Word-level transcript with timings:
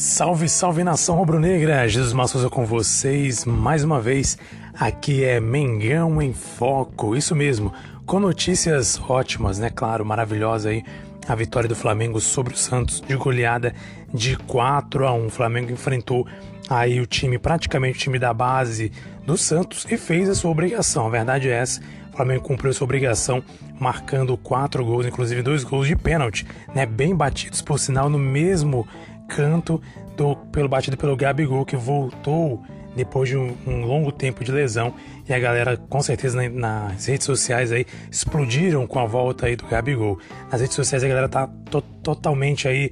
Salve, 0.00 0.48
salve 0.48 0.84
nação 0.84 1.16
rubro-negra! 1.16 1.88
Jesus 1.88 2.12
Massosa 2.12 2.48
com 2.48 2.64
vocês 2.64 3.44
mais 3.44 3.82
uma 3.82 4.00
vez. 4.00 4.38
Aqui 4.78 5.24
é 5.24 5.40
Mengão 5.40 6.22
em 6.22 6.32
Foco, 6.32 7.16
isso 7.16 7.34
mesmo, 7.34 7.72
com 8.06 8.20
notícias 8.20 8.96
ótimas, 9.08 9.58
né? 9.58 9.70
Claro, 9.70 10.06
maravilhosa 10.06 10.68
aí. 10.68 10.84
A 11.26 11.34
vitória 11.34 11.68
do 11.68 11.74
Flamengo 11.74 12.20
sobre 12.20 12.54
o 12.54 12.56
Santos 12.56 13.00
de 13.00 13.16
goleada 13.16 13.74
de 14.14 14.36
4 14.36 15.04
a 15.04 15.12
1. 15.12 15.26
O 15.26 15.30
Flamengo 15.30 15.72
enfrentou 15.72 16.24
aí 16.70 17.00
o 17.00 17.06
time, 17.06 17.36
praticamente 17.36 17.98
o 17.98 18.00
time 18.02 18.20
da 18.20 18.32
base 18.32 18.92
do 19.26 19.36
Santos 19.36 19.84
e 19.90 19.96
fez 19.96 20.28
a 20.28 20.34
sua 20.36 20.52
obrigação. 20.52 21.08
A 21.08 21.10
verdade 21.10 21.48
é 21.48 21.54
essa. 21.54 21.80
O 22.12 22.16
Flamengo 22.16 22.44
cumpriu 22.44 22.72
sua 22.72 22.84
obrigação 22.84 23.42
marcando 23.80 24.36
quatro 24.36 24.84
gols, 24.84 25.06
inclusive 25.06 25.42
dois 25.42 25.64
gols 25.64 25.88
de 25.88 25.96
pênalti, 25.96 26.46
né? 26.72 26.86
Bem 26.86 27.16
batidos, 27.16 27.60
por 27.60 27.80
sinal, 27.80 28.08
no 28.08 28.18
mesmo 28.18 28.86
canto 29.28 29.80
do, 30.16 30.34
pelo 30.50 30.68
batido 30.68 30.96
pelo 30.96 31.16
Gabigol, 31.16 31.64
que 31.64 31.76
voltou 31.76 32.62
depois 32.96 33.28
de 33.28 33.36
um, 33.36 33.54
um, 33.66 33.84
longo 33.84 34.10
tempo 34.10 34.42
de 34.42 34.50
lesão. 34.50 34.92
E 35.28 35.32
a 35.32 35.38
galera, 35.38 35.76
com 35.76 36.00
certeza, 36.02 36.36
na, 36.36 36.48
nas 36.88 37.06
redes 37.06 37.24
sociais 37.24 37.70
aí, 37.70 37.86
explodiram 38.10 38.86
com 38.86 38.98
a 38.98 39.06
volta 39.06 39.46
aí 39.46 39.54
do 39.54 39.66
Gabigol. 39.66 40.18
Nas 40.50 40.60
redes 40.60 40.74
sociais 40.74 41.04
a 41.04 41.08
galera 41.08 41.28
tá 41.28 41.48
to, 41.70 41.80
totalmente 42.02 42.66
aí 42.66 42.90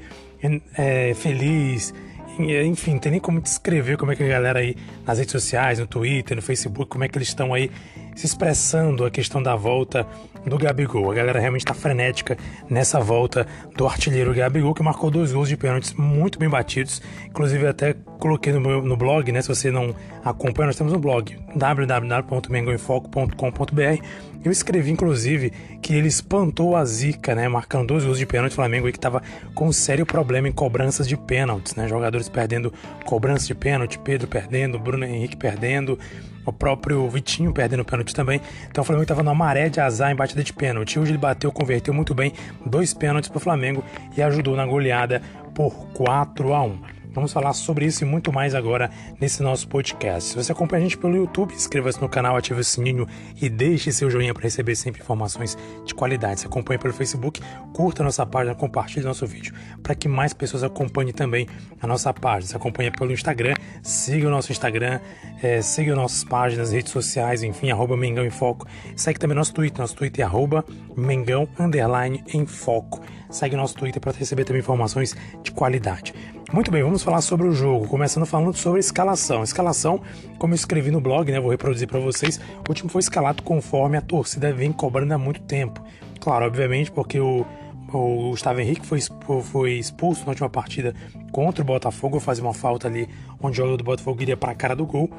é, 0.76 1.14
feliz. 1.14 1.92
Enfim, 2.38 2.92
não 2.92 2.98
tem 2.98 3.12
nem 3.12 3.20
como 3.20 3.40
descrever 3.40 3.96
como 3.96 4.12
é 4.12 4.16
que 4.16 4.22
a 4.22 4.28
galera 4.28 4.58
aí 4.60 4.76
nas 5.06 5.18
redes 5.18 5.32
sociais, 5.32 5.78
no 5.78 5.86
Twitter, 5.86 6.36
no 6.36 6.42
Facebook, 6.42 6.90
como 6.90 7.02
é 7.02 7.08
que 7.08 7.16
eles 7.16 7.28
estão 7.28 7.54
aí 7.54 7.70
se 8.16 8.26
expressando 8.26 9.04
a 9.04 9.10
questão 9.10 9.42
da 9.42 9.54
volta 9.54 10.06
do 10.46 10.56
Gabigol. 10.56 11.10
A 11.10 11.14
galera 11.14 11.38
realmente 11.38 11.60
está 11.60 11.74
frenética 11.74 12.38
nessa 12.68 12.98
volta 12.98 13.46
do 13.76 13.86
artilheiro 13.86 14.32
Gabigol, 14.32 14.72
que 14.72 14.82
marcou 14.82 15.10
dois 15.10 15.32
gols 15.32 15.48
de 15.48 15.56
pênaltis 15.56 15.92
muito 15.92 16.38
bem 16.38 16.48
batidos. 16.48 17.02
Inclusive, 17.26 17.66
até 17.66 17.94
coloquei 18.18 18.52
no, 18.52 18.60
meu, 18.60 18.82
no 18.82 18.96
blog, 18.96 19.30
né? 19.30 19.42
Se 19.42 19.48
você 19.48 19.70
não 19.70 19.94
acompanha, 20.24 20.68
nós 20.68 20.76
temos 20.76 20.94
um 20.94 20.98
blog 20.98 21.36
www.mengoinfoco.com.br. 21.54 24.02
Eu 24.44 24.52
escrevi, 24.52 24.92
inclusive, 24.92 25.50
que 25.82 25.94
ele 25.94 26.08
espantou 26.08 26.76
a 26.76 26.84
zica, 26.84 27.34
né? 27.34 27.48
Marcando 27.48 27.88
dois 27.88 28.04
gols 28.04 28.18
de 28.18 28.24
pênalti. 28.24 28.52
O 28.52 28.54
Flamengo 28.54 28.86
aí 28.86 28.92
que 28.92 28.98
estava 28.98 29.20
com 29.54 29.66
um 29.66 29.72
sério 29.72 30.06
problema 30.06 30.48
em 30.48 30.52
cobranças 30.52 31.08
de 31.08 31.16
pênaltis, 31.16 31.74
né? 31.74 31.88
Jogadores 31.88 32.28
perdendo 32.28 32.72
cobranças 33.04 33.46
de 33.46 33.54
pênalti, 33.54 33.98
Pedro 33.98 34.28
perdendo, 34.28 34.78
Bruno 34.78 35.04
Henrique 35.04 35.36
perdendo 35.36 35.98
o 36.46 36.52
próprio 36.52 37.08
Vitinho 37.10 37.52
perdendo 37.52 37.84
pênalti 37.84 38.14
também. 38.14 38.40
Então 38.70 38.82
o 38.82 38.84
Flamengo 38.84 39.02
estava 39.02 39.22
numa 39.22 39.34
maré 39.34 39.68
de 39.68 39.80
azar 39.80 40.10
em 40.10 40.16
batida 40.16 40.42
de 40.42 40.52
pênalti. 40.52 40.98
Hoje 40.98 41.10
ele 41.10 41.18
bateu, 41.18 41.52
converteu 41.52 41.92
muito 41.92 42.14
bem 42.14 42.32
dois 42.64 42.94
pênaltis 42.94 43.28
para 43.28 43.38
o 43.38 43.40
Flamengo 43.40 43.84
e 44.16 44.22
ajudou 44.22 44.56
na 44.56 44.64
goleada 44.64 45.20
por 45.54 45.72
4 45.92 46.54
a 46.54 46.62
1. 46.62 46.95
Vamos 47.16 47.32
falar 47.32 47.54
sobre 47.54 47.86
isso 47.86 48.04
e 48.04 48.06
muito 48.06 48.30
mais 48.30 48.54
agora 48.54 48.90
nesse 49.18 49.42
nosso 49.42 49.66
podcast. 49.68 50.28
Se 50.28 50.36
você 50.36 50.52
acompanha 50.52 50.80
a 50.80 50.84
gente 50.84 50.98
pelo 50.98 51.16
YouTube, 51.16 51.54
inscreva-se 51.54 51.98
no 51.98 52.10
canal, 52.10 52.36
ative 52.36 52.60
o 52.60 52.64
sininho 52.64 53.08
e 53.40 53.48
deixe 53.48 53.90
seu 53.90 54.10
joinha 54.10 54.34
para 54.34 54.42
receber 54.42 54.76
sempre 54.76 55.00
informações 55.00 55.56
de 55.86 55.94
qualidade. 55.94 56.40
Se 56.40 56.46
acompanha 56.46 56.78
pelo 56.78 56.92
Facebook, 56.92 57.40
curta 57.72 58.02
a 58.02 58.04
nossa 58.04 58.26
página, 58.26 58.54
compartilhe 58.54 59.06
nosso 59.06 59.26
vídeo 59.26 59.54
para 59.82 59.94
que 59.94 60.06
mais 60.06 60.34
pessoas 60.34 60.62
acompanhem 60.62 61.14
também 61.14 61.48
a 61.80 61.86
nossa 61.86 62.12
página. 62.12 62.50
Se 62.50 62.56
acompanha 62.56 62.92
pelo 62.92 63.10
Instagram, 63.10 63.54
siga 63.82 64.28
o 64.28 64.30
nosso 64.30 64.52
Instagram, 64.52 65.00
é, 65.42 65.62
siga 65.62 65.94
nossas 65.94 66.22
páginas, 66.22 66.70
redes 66.70 66.92
sociais, 66.92 67.42
enfim, 67.42 67.70
arroba 67.70 67.96
Mengão 67.96 68.26
em 68.26 68.30
Foco. 68.30 68.66
Segue 68.94 69.18
também 69.18 69.34
nosso 69.34 69.54
Twitter, 69.54 69.80
nosso 69.80 69.96
Twitter 69.96 70.22
é 70.22 70.28
arroba 70.28 70.62
Mengão 70.94 71.48
Underline 71.58 72.22
em 72.34 72.44
Foco. 72.44 73.00
Segue 73.30 73.56
nosso 73.56 73.74
Twitter 73.74 74.00
para 74.00 74.12
receber 74.12 74.44
também 74.44 74.60
informações 74.60 75.16
de 75.42 75.50
qualidade. 75.50 76.14
Muito 76.52 76.70
bem, 76.70 76.82
vamos 76.82 77.02
falar 77.02 77.20
sobre 77.20 77.46
o 77.46 77.52
jogo, 77.52 77.88
começando 77.88 78.24
falando 78.24 78.54
sobre 78.56 78.80
escalação. 78.80 79.42
Escalação, 79.42 80.00
como 80.38 80.54
eu 80.54 80.56
escrevi 80.56 80.90
no 80.90 81.00
blog, 81.00 81.30
né, 81.30 81.40
vou 81.40 81.50
reproduzir 81.50 81.88
para 81.88 81.98
vocês, 81.98 82.38
o 82.38 82.68
último 82.68 82.88
foi 82.88 83.00
escalado 83.00 83.42
conforme 83.42 83.96
a 83.96 84.00
torcida 84.00 84.52
vem 84.52 84.72
cobrando 84.72 85.12
há 85.12 85.18
muito 85.18 85.40
tempo. 85.40 85.82
Claro, 86.20 86.46
obviamente, 86.46 86.90
porque 86.90 87.18
o, 87.18 87.44
o 87.92 88.30
Gustavo 88.30 88.60
Henrique 88.60 88.86
foi, 88.86 89.00
foi 89.42 89.72
expulso 89.72 90.22
na 90.22 90.30
última 90.30 90.48
partida 90.48 90.94
contra 91.32 91.62
o 91.62 91.64
Botafogo, 91.64 92.20
fazer 92.20 92.42
uma 92.42 92.54
falta 92.54 92.88
ali 92.88 93.08
onde 93.40 93.52
o 93.52 93.56
jogador 93.56 93.76
do 93.76 93.84
Botafogo 93.84 94.22
iria 94.22 94.36
para 94.36 94.52
a 94.52 94.54
cara 94.54 94.74
do 94.74 94.86
gol, 94.86 95.10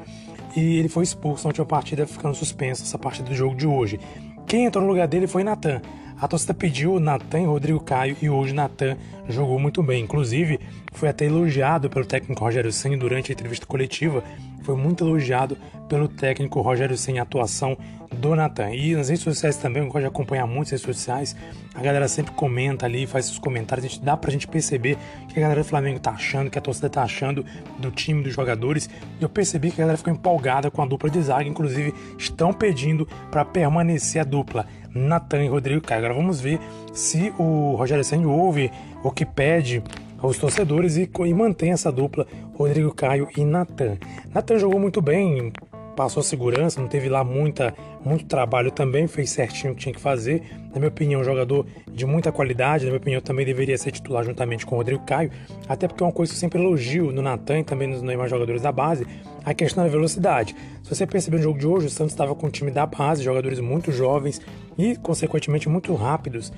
e 0.56 0.78
ele 0.78 0.88
foi 0.88 1.04
expulso 1.04 1.44
na 1.44 1.48
última 1.48 1.66
partida, 1.66 2.06
ficando 2.06 2.34
suspenso 2.34 2.82
essa 2.82 2.98
partida 2.98 3.28
do 3.28 3.34
jogo 3.34 3.54
de 3.54 3.66
hoje. 3.66 4.00
Quem 4.48 4.64
entrou 4.64 4.82
no 4.82 4.88
lugar 4.90 5.06
dele 5.06 5.26
foi 5.26 5.44
Natan. 5.44 5.82
A 6.18 6.26
torcida 6.26 6.54
pediu 6.54 6.98
Natan 6.98 7.40
e 7.40 7.44
Rodrigo 7.44 7.80
Caio 7.80 8.16
e 8.22 8.30
hoje 8.30 8.54
Natan 8.54 8.96
jogou 9.28 9.58
muito 9.58 9.82
bem. 9.82 10.02
Inclusive, 10.02 10.58
foi 10.94 11.10
até 11.10 11.26
elogiado 11.26 11.90
pelo 11.90 12.06
técnico 12.06 12.42
Rogério 12.42 12.72
Senna 12.72 12.96
durante 12.96 13.30
a 13.30 13.34
entrevista 13.34 13.66
coletiva. 13.66 14.24
Foi 14.68 14.76
muito 14.76 15.02
elogiado 15.02 15.56
pelo 15.88 16.06
técnico 16.06 16.60
Rogério 16.60 16.94
a 17.18 17.22
atuação 17.22 17.74
do 18.12 18.36
Natan. 18.36 18.70
E 18.74 18.94
nas 18.94 19.08
redes 19.08 19.24
sociais 19.24 19.56
também, 19.56 19.82
eu 19.82 19.88
gosto 19.88 20.00
de 20.00 20.06
acompanhar 20.08 20.46
muitas 20.46 20.72
redes 20.72 20.84
sociais, 20.84 21.34
a 21.74 21.80
galera 21.80 22.06
sempre 22.06 22.32
comenta 22.32 22.84
ali, 22.84 23.06
faz 23.06 23.24
seus 23.24 23.38
comentários, 23.38 23.86
a 23.86 23.88
gente, 23.88 24.04
dá 24.04 24.14
pra 24.14 24.30
gente 24.30 24.46
perceber 24.46 24.98
que 25.26 25.38
a 25.38 25.40
galera 25.40 25.62
do 25.62 25.66
Flamengo 25.66 25.98
tá 25.98 26.10
achando, 26.10 26.50
que 26.50 26.58
a 26.58 26.60
torcida 26.60 26.90
tá 26.90 27.02
achando 27.02 27.46
do 27.78 27.90
time, 27.90 28.22
dos 28.22 28.34
jogadores. 28.34 28.90
E 29.18 29.22
eu 29.22 29.28
percebi 29.30 29.70
que 29.70 29.80
a 29.80 29.84
galera 29.84 29.96
ficou 29.96 30.12
empolgada 30.12 30.70
com 30.70 30.82
a 30.82 30.86
dupla 30.86 31.08
de 31.08 31.22
zaga, 31.22 31.48
inclusive 31.48 31.94
estão 32.18 32.52
pedindo 32.52 33.08
para 33.30 33.46
permanecer 33.46 34.20
a 34.20 34.24
dupla. 34.24 34.66
Natan 34.94 35.44
e 35.44 35.48
Rodrigo 35.48 35.80
Caio. 35.80 36.00
Agora 36.00 36.12
vamos 36.12 36.42
ver 36.42 36.60
se 36.92 37.32
o 37.38 37.74
Rogério 37.74 38.04
Senna 38.04 38.28
ouve 38.28 38.70
o 39.02 39.10
que 39.10 39.24
pede 39.24 39.82
aos 40.18 40.36
torcedores 40.36 40.96
e, 40.96 41.08
e 41.26 41.34
mantém 41.34 41.72
essa 41.72 41.90
dupla 41.90 42.26
Rodrigo 42.54 42.92
Caio 42.94 43.28
e 43.36 43.44
Natan. 43.44 43.96
Natan 44.34 44.58
jogou 44.58 44.80
muito 44.80 45.00
bem, 45.00 45.52
passou 45.98 46.22
segurança, 46.22 46.80
não 46.80 46.86
teve 46.86 47.08
lá 47.08 47.24
muita, 47.24 47.74
muito 48.04 48.24
trabalho 48.26 48.70
também, 48.70 49.08
fez 49.08 49.30
certinho 49.30 49.72
o 49.72 49.76
que 49.76 49.82
tinha 49.82 49.92
que 49.92 50.00
fazer. 50.00 50.42
Na 50.72 50.76
minha 50.76 50.88
opinião, 50.88 51.24
jogador 51.24 51.66
de 51.90 52.06
muita 52.06 52.30
qualidade, 52.30 52.84
na 52.84 52.90
minha 52.90 52.98
opinião, 52.98 53.20
também 53.20 53.44
deveria 53.44 53.76
ser 53.76 53.90
titular 53.90 54.24
juntamente 54.24 54.64
com 54.64 54.76
o 54.76 54.78
Rodrigo 54.78 55.02
Caio, 55.04 55.32
até 55.68 55.88
porque 55.88 56.00
é 56.02 56.06
uma 56.06 56.12
coisa 56.12 56.30
que 56.30 56.36
eu 56.36 56.40
sempre 56.40 56.60
elogio 56.60 57.10
no 57.10 57.20
Natan 57.20 57.58
e 57.58 57.64
também 57.64 57.88
nos 57.88 58.00
demais 58.00 58.30
jogadores 58.30 58.62
da 58.62 58.70
base, 58.70 59.04
a 59.44 59.52
questão 59.52 59.82
da 59.82 59.90
velocidade. 59.90 60.54
Se 60.84 60.94
você 60.94 61.04
perceber 61.04 61.38
no 61.38 61.42
jogo 61.42 61.58
de 61.58 61.66
hoje, 61.66 61.86
o 61.86 61.90
Santos 61.90 62.12
estava 62.12 62.32
com 62.32 62.46
um 62.46 62.50
time 62.50 62.70
da 62.70 62.86
base, 62.86 63.24
jogadores 63.24 63.58
muito 63.58 63.90
jovens 63.90 64.40
e, 64.78 64.94
consequentemente, 64.96 65.68
muito 65.68 65.92
rápidos. 65.94 66.52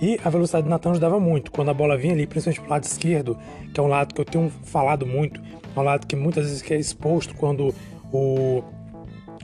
E 0.00 0.20
a 0.24 0.28
velocidade 0.28 0.64
do 0.64 0.70
Natan 0.70 0.90
ajudava 0.90 1.18
muito. 1.18 1.50
Quando 1.50 1.70
a 1.70 1.74
bola 1.74 1.96
vinha 1.96 2.12
ali, 2.12 2.26
principalmente 2.26 2.60
pro 2.60 2.70
lado 2.70 2.84
esquerdo, 2.84 3.38
que 3.72 3.80
é 3.80 3.82
um 3.82 3.88
lado 3.88 4.14
que 4.14 4.20
eu 4.20 4.24
tenho 4.24 4.50
falado 4.64 5.06
muito, 5.06 5.40
é 5.74 5.80
um 5.80 5.82
lado 5.82 6.06
que 6.06 6.14
muitas 6.14 6.44
vezes 6.44 6.70
é 6.70 6.76
exposto 6.76 7.34
quando 7.34 7.74
o 8.12 8.62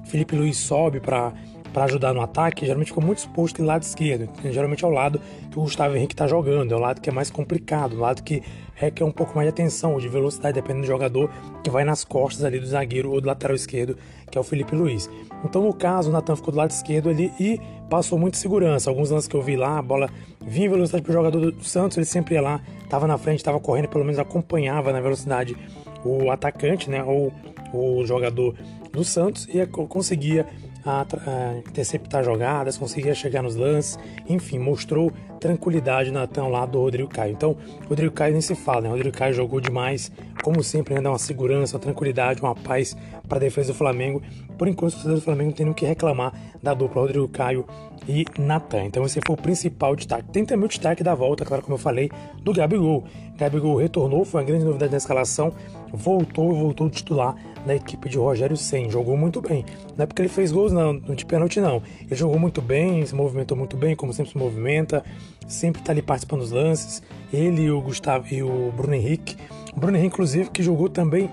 Felipe 0.06 0.36
Luiz 0.36 0.56
sobe 0.56 1.00
para 1.00 1.32
para 1.72 1.84
ajudar 1.84 2.12
no 2.12 2.20
ataque, 2.20 2.66
geralmente 2.66 2.88
ficou 2.88 3.02
muito 3.02 3.18
exposto 3.18 3.62
em 3.62 3.64
lado 3.64 3.82
esquerdo. 3.82 4.28
Geralmente 4.44 4.84
é 4.84 4.86
o 4.86 4.90
lado 4.90 5.20
que 5.50 5.58
o 5.58 5.62
Gustavo 5.62 5.96
Henrique 5.96 6.14
está 6.14 6.28
jogando, 6.28 6.72
é 6.72 6.76
o 6.76 6.78
lado 6.78 7.00
que 7.00 7.08
é 7.08 7.12
mais 7.12 7.30
complicado, 7.30 7.94
o 7.94 7.98
lado 8.00 8.22
que 8.22 8.42
requer 8.82 9.04
um 9.04 9.12
pouco 9.12 9.34
mais 9.34 9.46
de 9.46 9.50
atenção 9.50 9.94
ou 9.94 10.00
de 10.00 10.08
velocidade, 10.08 10.54
dependendo 10.54 10.82
do 10.82 10.86
jogador, 10.88 11.30
que 11.62 11.70
vai 11.70 11.84
nas 11.84 12.04
costas 12.04 12.44
ali 12.44 12.58
do 12.58 12.66
zagueiro 12.66 13.10
ou 13.12 13.20
do 13.20 13.26
lateral 13.26 13.54
esquerdo, 13.54 13.96
que 14.30 14.36
é 14.36 14.40
o 14.40 14.44
Felipe 14.44 14.74
Luiz. 14.74 15.08
Então, 15.44 15.62
no 15.62 15.72
caso, 15.72 16.10
o 16.10 16.12
Natan 16.12 16.36
ficou 16.36 16.52
do 16.52 16.58
lado 16.58 16.70
esquerdo 16.70 17.08
ali 17.08 17.32
e 17.38 17.60
passou 17.88 18.18
muita 18.18 18.36
segurança. 18.36 18.90
Alguns 18.90 19.10
lances 19.10 19.28
que 19.28 19.36
eu 19.36 19.42
vi 19.42 19.56
lá, 19.56 19.78
a 19.78 19.82
bola 19.82 20.10
vinha 20.40 20.66
em 20.66 20.70
velocidade 20.70 21.02
para 21.04 21.10
o 21.10 21.14
jogador 21.14 21.52
do 21.52 21.64
Santos, 21.64 21.96
ele 21.96 22.06
sempre 22.06 22.34
ia 22.34 22.42
lá, 22.42 22.60
estava 22.82 23.06
na 23.06 23.16
frente, 23.16 23.38
estava 23.38 23.60
correndo, 23.60 23.88
pelo 23.88 24.04
menos 24.04 24.18
acompanhava 24.18 24.92
na 24.92 25.00
velocidade 25.00 25.56
o 26.04 26.30
atacante, 26.30 26.90
né, 26.90 27.04
ou 27.04 27.32
o 27.72 28.04
jogador 28.04 28.54
do 28.92 29.04
Santos 29.04 29.48
e 29.48 29.64
conseguia 29.66 30.46
a, 30.84 31.02
a 31.02 31.58
interceptar 31.58 32.24
jogadas, 32.24 32.76
conseguia 32.76 33.14
chegar 33.14 33.42
nos 33.42 33.56
lances, 33.56 33.98
enfim, 34.28 34.58
mostrou 34.58 35.12
tranquilidade 35.40 36.10
na 36.10 36.26
tão 36.26 36.48
lá 36.48 36.64
do 36.66 36.80
Rodrigo 36.80 37.08
Caio. 37.08 37.32
Então, 37.32 37.56
Rodrigo 37.88 38.12
Caio 38.12 38.32
nem 38.32 38.40
se 38.40 38.54
fala, 38.54 38.82
né? 38.82 38.88
Rodrigo 38.88 39.16
Caio 39.16 39.34
jogou 39.34 39.60
demais, 39.60 40.10
como 40.42 40.62
sempre, 40.62 40.94
né? 40.94 41.00
dá 41.00 41.10
uma 41.10 41.18
segurança, 41.18 41.76
uma 41.76 41.80
tranquilidade, 41.82 42.40
uma 42.40 42.54
paz 42.54 42.96
para 43.28 43.38
a 43.38 43.40
defesa 43.40 43.72
do 43.72 43.78
Flamengo. 43.78 44.22
Por 44.62 44.68
enquanto 44.68 44.90
os 44.90 44.94
torcedores 44.94 45.22
do 45.22 45.24
Flamengo 45.24 45.52
têm 45.52 45.72
que 45.72 45.84
reclamar 45.84 46.32
da 46.62 46.72
dupla 46.72 47.02
Rodrigo 47.02 47.26
Caio 47.26 47.66
e 48.08 48.24
Natan. 48.38 48.84
Então 48.84 49.04
esse 49.04 49.20
foi 49.26 49.34
o 49.34 49.36
principal 49.36 49.96
destaque. 49.96 50.30
Tem 50.30 50.44
também 50.44 50.66
o 50.66 50.68
destaque 50.68 51.02
da 51.02 51.16
volta, 51.16 51.44
claro, 51.44 51.64
como 51.64 51.74
eu 51.74 51.78
falei, 51.78 52.08
do 52.44 52.52
Gabigol. 52.52 53.02
Gabigol 53.36 53.74
retornou, 53.74 54.24
foi 54.24 54.40
uma 54.40 54.46
grande 54.46 54.64
novidade 54.64 54.92
na 54.92 54.98
escalação, 54.98 55.52
voltou 55.92 56.54
voltou 56.54 56.88
titular 56.88 57.34
na 57.66 57.74
equipe 57.74 58.08
de 58.08 58.18
Rogério 58.18 58.56
Sen. 58.56 58.88
Jogou 58.88 59.16
muito 59.16 59.40
bem. 59.40 59.64
Não 59.96 60.04
é 60.04 60.06
porque 60.06 60.22
ele 60.22 60.28
fez 60.28 60.52
gols 60.52 60.70
não, 60.70 60.96
de 60.96 61.26
pênalti 61.26 61.60
não. 61.60 61.82
Ele 62.00 62.14
jogou 62.14 62.38
muito 62.38 62.62
bem, 62.62 63.04
se 63.04 63.16
movimentou 63.16 63.58
muito 63.58 63.76
bem, 63.76 63.96
como 63.96 64.12
sempre 64.12 64.30
se 64.30 64.38
movimenta, 64.38 65.02
sempre 65.48 65.82
está 65.82 65.90
ali 65.90 66.02
participando 66.02 66.42
dos 66.42 66.52
lances. 66.52 67.02
Ele 67.32 67.62
e 67.62 67.70
o 67.72 67.80
Gustavo 67.80 68.32
e 68.32 68.44
o 68.44 68.70
Bruno 68.76 68.94
Henrique. 68.94 69.36
O 69.74 69.80
Bruno 69.80 69.96
Henrique, 69.96 70.14
inclusive, 70.14 70.50
que 70.50 70.62
jogou 70.62 70.88
também 70.88 71.28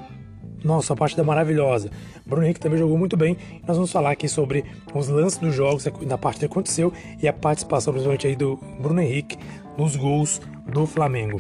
nossa, 0.64 0.94
a 0.94 0.96
partida 0.96 1.24
maravilhosa. 1.24 1.90
Bruno 2.26 2.46
Henrique 2.46 2.60
também 2.60 2.78
jogou 2.78 2.98
muito 2.98 3.16
bem. 3.16 3.38
Nós 3.68 3.78
vamos 3.78 3.92
falar 3.92 4.12
aqui 4.12 4.28
sobre 4.28 4.66
os 4.94 5.08
lances 5.08 5.40
dos 5.40 5.54
jogos, 5.54 5.86
da 6.06 6.18
partida 6.18 6.48
que 6.48 6.52
aconteceu 6.52 6.92
e 7.22 7.28
a 7.28 7.34
participação, 7.34 7.94
principalmente 7.94 8.28
aí 8.28 8.36
do 8.36 8.58
Bruno 8.80 9.02
Henrique 9.02 9.38
nos 9.78 9.96
gols 9.96 10.42
do 10.68 10.86
Flamengo. 10.86 11.40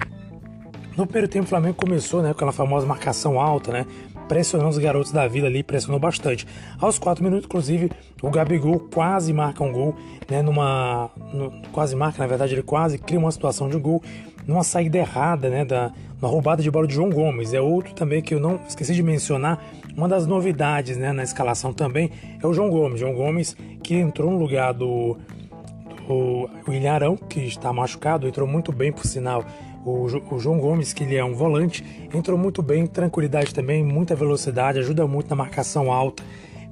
No 0.98 1.06
primeiro 1.06 1.27
tempo, 1.30 1.45
o 1.45 1.48
Flamengo 1.48 1.75
começou 1.75 2.21
né, 2.21 2.30
com 2.30 2.36
aquela 2.36 2.51
famosa 2.51 2.86
marcação 2.86 3.39
alta, 3.39 3.71
né? 3.71 3.86
Pressionando 4.27 4.69
os 4.69 4.77
garotos 4.77 5.12
da 5.12 5.27
vida 5.27 5.48
ali, 5.48 5.63
pressionou 5.63 6.00
bastante. 6.00 6.45
Aos 6.77 7.00
4 7.00 7.24
minutos, 7.24 7.45
inclusive, 7.45 7.89
o 8.21 8.30
Gabigol 8.30 8.80
quase 8.94 9.31
marca 9.31 9.63
um 9.63 9.71
gol, 9.71 9.95
né? 10.30 10.42
Numa. 10.42 11.10
No, 11.33 11.51
quase 11.71 11.95
marca, 11.95 12.19
na 12.19 12.27
verdade, 12.27 12.54
ele 12.54 12.63
quase 12.63 12.98
cria 12.98 13.18
uma 13.18 13.31
situação 13.31 13.69
de 13.69 13.77
gol 13.77 14.04
numa 14.49 14.63
saída 14.63 14.97
errada, 14.97 15.47
né? 15.47 15.63
Da, 15.63 15.91
uma 16.19 16.27
roubada 16.27 16.63
de 16.63 16.71
bola 16.71 16.87
de 16.87 16.95
João 16.95 17.11
Gomes. 17.11 17.53
É 17.53 17.61
outro 17.61 17.93
também 17.93 18.19
que 18.19 18.33
eu 18.33 18.39
não 18.39 18.59
esqueci 18.67 18.95
de 18.95 19.03
mencionar. 19.03 19.63
Uma 19.95 20.09
das 20.09 20.25
novidades 20.25 20.97
né, 20.97 21.13
na 21.13 21.23
escalação 21.23 21.71
também 21.71 22.09
é 22.41 22.47
o 22.47 22.51
João 22.51 22.69
Gomes. 22.69 22.99
João 22.99 23.13
Gomes 23.13 23.55
que 23.83 23.93
entrou 23.93 24.31
no 24.31 24.39
lugar 24.39 24.73
do, 24.73 25.17
William 26.67 26.93
Arão, 26.93 27.15
que 27.15 27.41
está 27.41 27.71
machucado, 27.71 28.27
entrou 28.27 28.47
muito 28.47 28.71
bem 28.71 28.91
por 28.91 29.05
sinal. 29.05 29.45
O, 29.85 30.07
o, 30.31 30.39
João 30.39 30.59
Gomes, 30.59 30.93
que 30.93 31.03
ele 31.03 31.15
é 31.15 31.23
um 31.23 31.33
volante, 31.33 31.85
entrou 32.13 32.37
muito 32.37 32.63
bem, 32.63 32.87
tranquilidade 32.87 33.53
também, 33.53 33.83
muita 33.83 34.15
velocidade, 34.15 34.79
ajuda 34.79 35.05
muito 35.07 35.29
na 35.29 35.35
marcação 35.35 35.91
alta, 35.91 36.23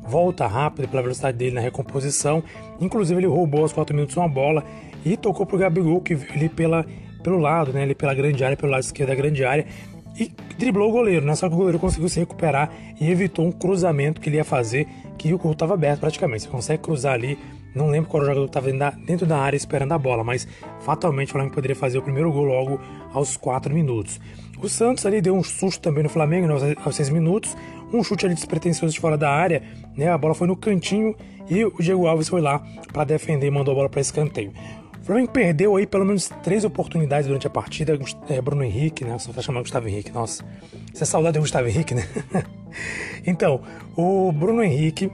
volta 0.03 0.47
rápido 0.47 0.87
pela 0.87 1.03
velocidade 1.03 1.37
dele 1.37 1.55
na 1.55 1.61
recomposição. 1.61 2.43
Inclusive, 2.81 3.19
ele 3.19 3.27
roubou 3.27 3.61
aos 3.61 3.71
4 3.71 3.95
minutos 3.95 4.17
uma 4.17 4.27
bola 4.27 4.63
e 5.05 5.15
tocou 5.15 5.45
para 5.45 5.55
o 5.55 5.59
Gabigol, 5.59 6.01
que 6.01 6.13
ele 6.13 6.49
pela 6.49 6.85
pelo 7.27 7.39
lado, 7.39 7.73
né? 7.73 7.83
Ali 7.83 7.93
pela 7.93 8.13
grande 8.13 8.41
área, 8.41 8.55
pelo 8.55 8.71
lado 8.71 8.83
esquerdo 8.83 9.09
da 9.09 9.15
grande 9.15 9.43
área. 9.43 9.65
E 10.17 10.31
driblou 10.57 10.87
o 10.89 10.91
goleiro, 10.93 11.25
né? 11.25 11.35
Só 11.35 11.49
que 11.49 11.53
o 11.53 11.57
goleiro 11.57 11.77
conseguiu 11.77 12.07
se 12.07 12.21
recuperar 12.21 12.71
e 12.99 13.11
evitou 13.11 13.45
um 13.45 13.51
cruzamento 13.51 14.21
que 14.21 14.29
ele 14.29 14.37
ia 14.37 14.45
fazer, 14.45 14.87
que 15.17 15.33
o 15.33 15.37
gol 15.37 15.51
estava 15.51 15.73
aberto 15.73 15.99
praticamente. 15.99 16.43
Você 16.43 16.49
consegue 16.49 16.81
cruzar 16.81 17.13
ali. 17.13 17.37
Não 17.75 17.89
lembro 17.89 18.09
qual 18.09 18.23
jogador 18.23 18.45
estava 18.45 18.71
dentro 19.05 19.27
da 19.27 19.37
área 19.37 19.57
esperando 19.57 19.91
a 19.91 19.97
bola, 19.97 20.23
mas 20.23 20.47
fatalmente 20.79 21.27
o 21.27 21.31
Flamengo 21.33 21.53
poderia 21.53 21.75
fazer 21.75 21.97
o 21.97 22.01
primeiro 22.01 22.31
gol 22.31 22.45
logo 22.45 22.79
aos 23.13 23.35
4 23.35 23.71
minutos. 23.71 24.19
O 24.59 24.69
Santos 24.69 25.05
ali 25.05 25.21
deu 25.21 25.35
um 25.35 25.43
susto 25.43 25.81
também 25.81 26.01
no 26.01 26.09
Flamengo 26.09 26.47
né, 26.47 26.75
aos 26.83 26.95
6 26.95 27.09
minutos, 27.09 27.55
um 27.93 28.03
chute 28.03 28.25
ali 28.25 28.33
despretensioso 28.33 28.93
de 28.93 28.99
fora 28.99 29.15
da 29.15 29.29
área, 29.29 29.61
né? 29.95 30.09
A 30.09 30.17
bola 30.17 30.33
foi 30.33 30.47
no 30.47 30.55
cantinho 30.55 31.13
e 31.47 31.63
o 31.63 31.71
Diego 31.79 32.07
Alves 32.07 32.29
foi 32.29 32.41
lá 32.41 32.65
para 32.91 33.03
defender 33.03 33.45
e 33.45 33.51
mandou 33.51 33.73
a 33.73 33.75
bola 33.75 33.89
para 33.89 34.01
escanteio. 34.01 34.51
Flamengo 35.07 35.31
perdeu 35.31 35.77
aí 35.77 35.87
pelo 35.87 36.03
menos 36.03 36.29
três 36.43 36.65
oportunidades 36.65 37.27
durante 37.27 37.47
a 37.47 37.49
partida. 37.49 37.97
É, 38.27 38.41
Bruno 38.41 38.61
Henrique, 38.61 39.05
né? 39.05 39.17
Só 39.17 39.31
tá 39.31 39.41
chamando 39.41 39.63
Gustavo 39.63 39.87
Henrique, 39.87 40.11
nossa. 40.11 40.43
Isso 40.93 41.01
é 41.01 41.05
saudade 41.05 41.37
do 41.37 41.39
Gustavo 41.39 41.65
Henrique, 41.69 41.95
né? 41.95 42.05
então, 43.25 43.61
o 43.95 44.33
Bruno 44.33 44.61
Henrique 44.61 45.09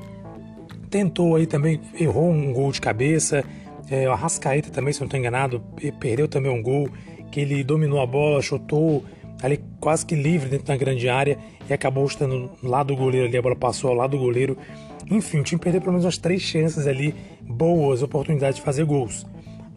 tentou 0.90 1.36
aí 1.36 1.45
também, 1.45 1.80
errou 1.94 2.31
um 2.31 2.51
gol 2.51 2.72
de 2.72 2.81
cabeça. 2.81 3.44
É, 3.88 4.10
o 4.10 4.12
Arrascaeta 4.12 4.72
também, 4.72 4.92
se 4.94 5.00
não 5.00 5.06
estou 5.06 5.19
enganado, 5.19 5.62
perdeu 6.00 6.28
também 6.28 6.51
um 6.51 6.63
gol 6.63 6.89
que 7.31 7.42
ele 7.42 7.63
dominou 7.63 8.01
a 8.01 8.07
bola, 8.07 8.42
chutou 8.42 9.06
ali 9.44 9.63
quase 9.80 10.04
que 10.04 10.16
livre 10.16 10.50
dentro 10.50 10.66
da 10.66 10.75
grande 10.75 11.07
área 11.07 11.38
e 11.69 11.74
acabou 11.74 12.04
estando 12.07 12.50
lá 12.63 12.81
do 12.81 12.96
goleiro 12.96 13.28
ali, 13.28 13.38
a 13.38 13.42
bola 13.44 13.56
passou 13.56 13.92
ao 13.92 13.96
lado 13.96 14.18
do 14.18 14.18
goleiro. 14.18 14.57
Enfim, 15.12 15.42
o 15.42 15.44
time 15.44 15.62
perdeu 15.62 15.81
pelo 15.81 15.92
menos 15.92 16.06
umas 16.06 16.18
três 16.18 16.42
chances 16.42 16.88
ali, 16.88 17.13
boas 17.42 18.01
oportunidades 18.01 18.56
de 18.56 18.63
fazer 18.63 18.86
gols 18.86 19.31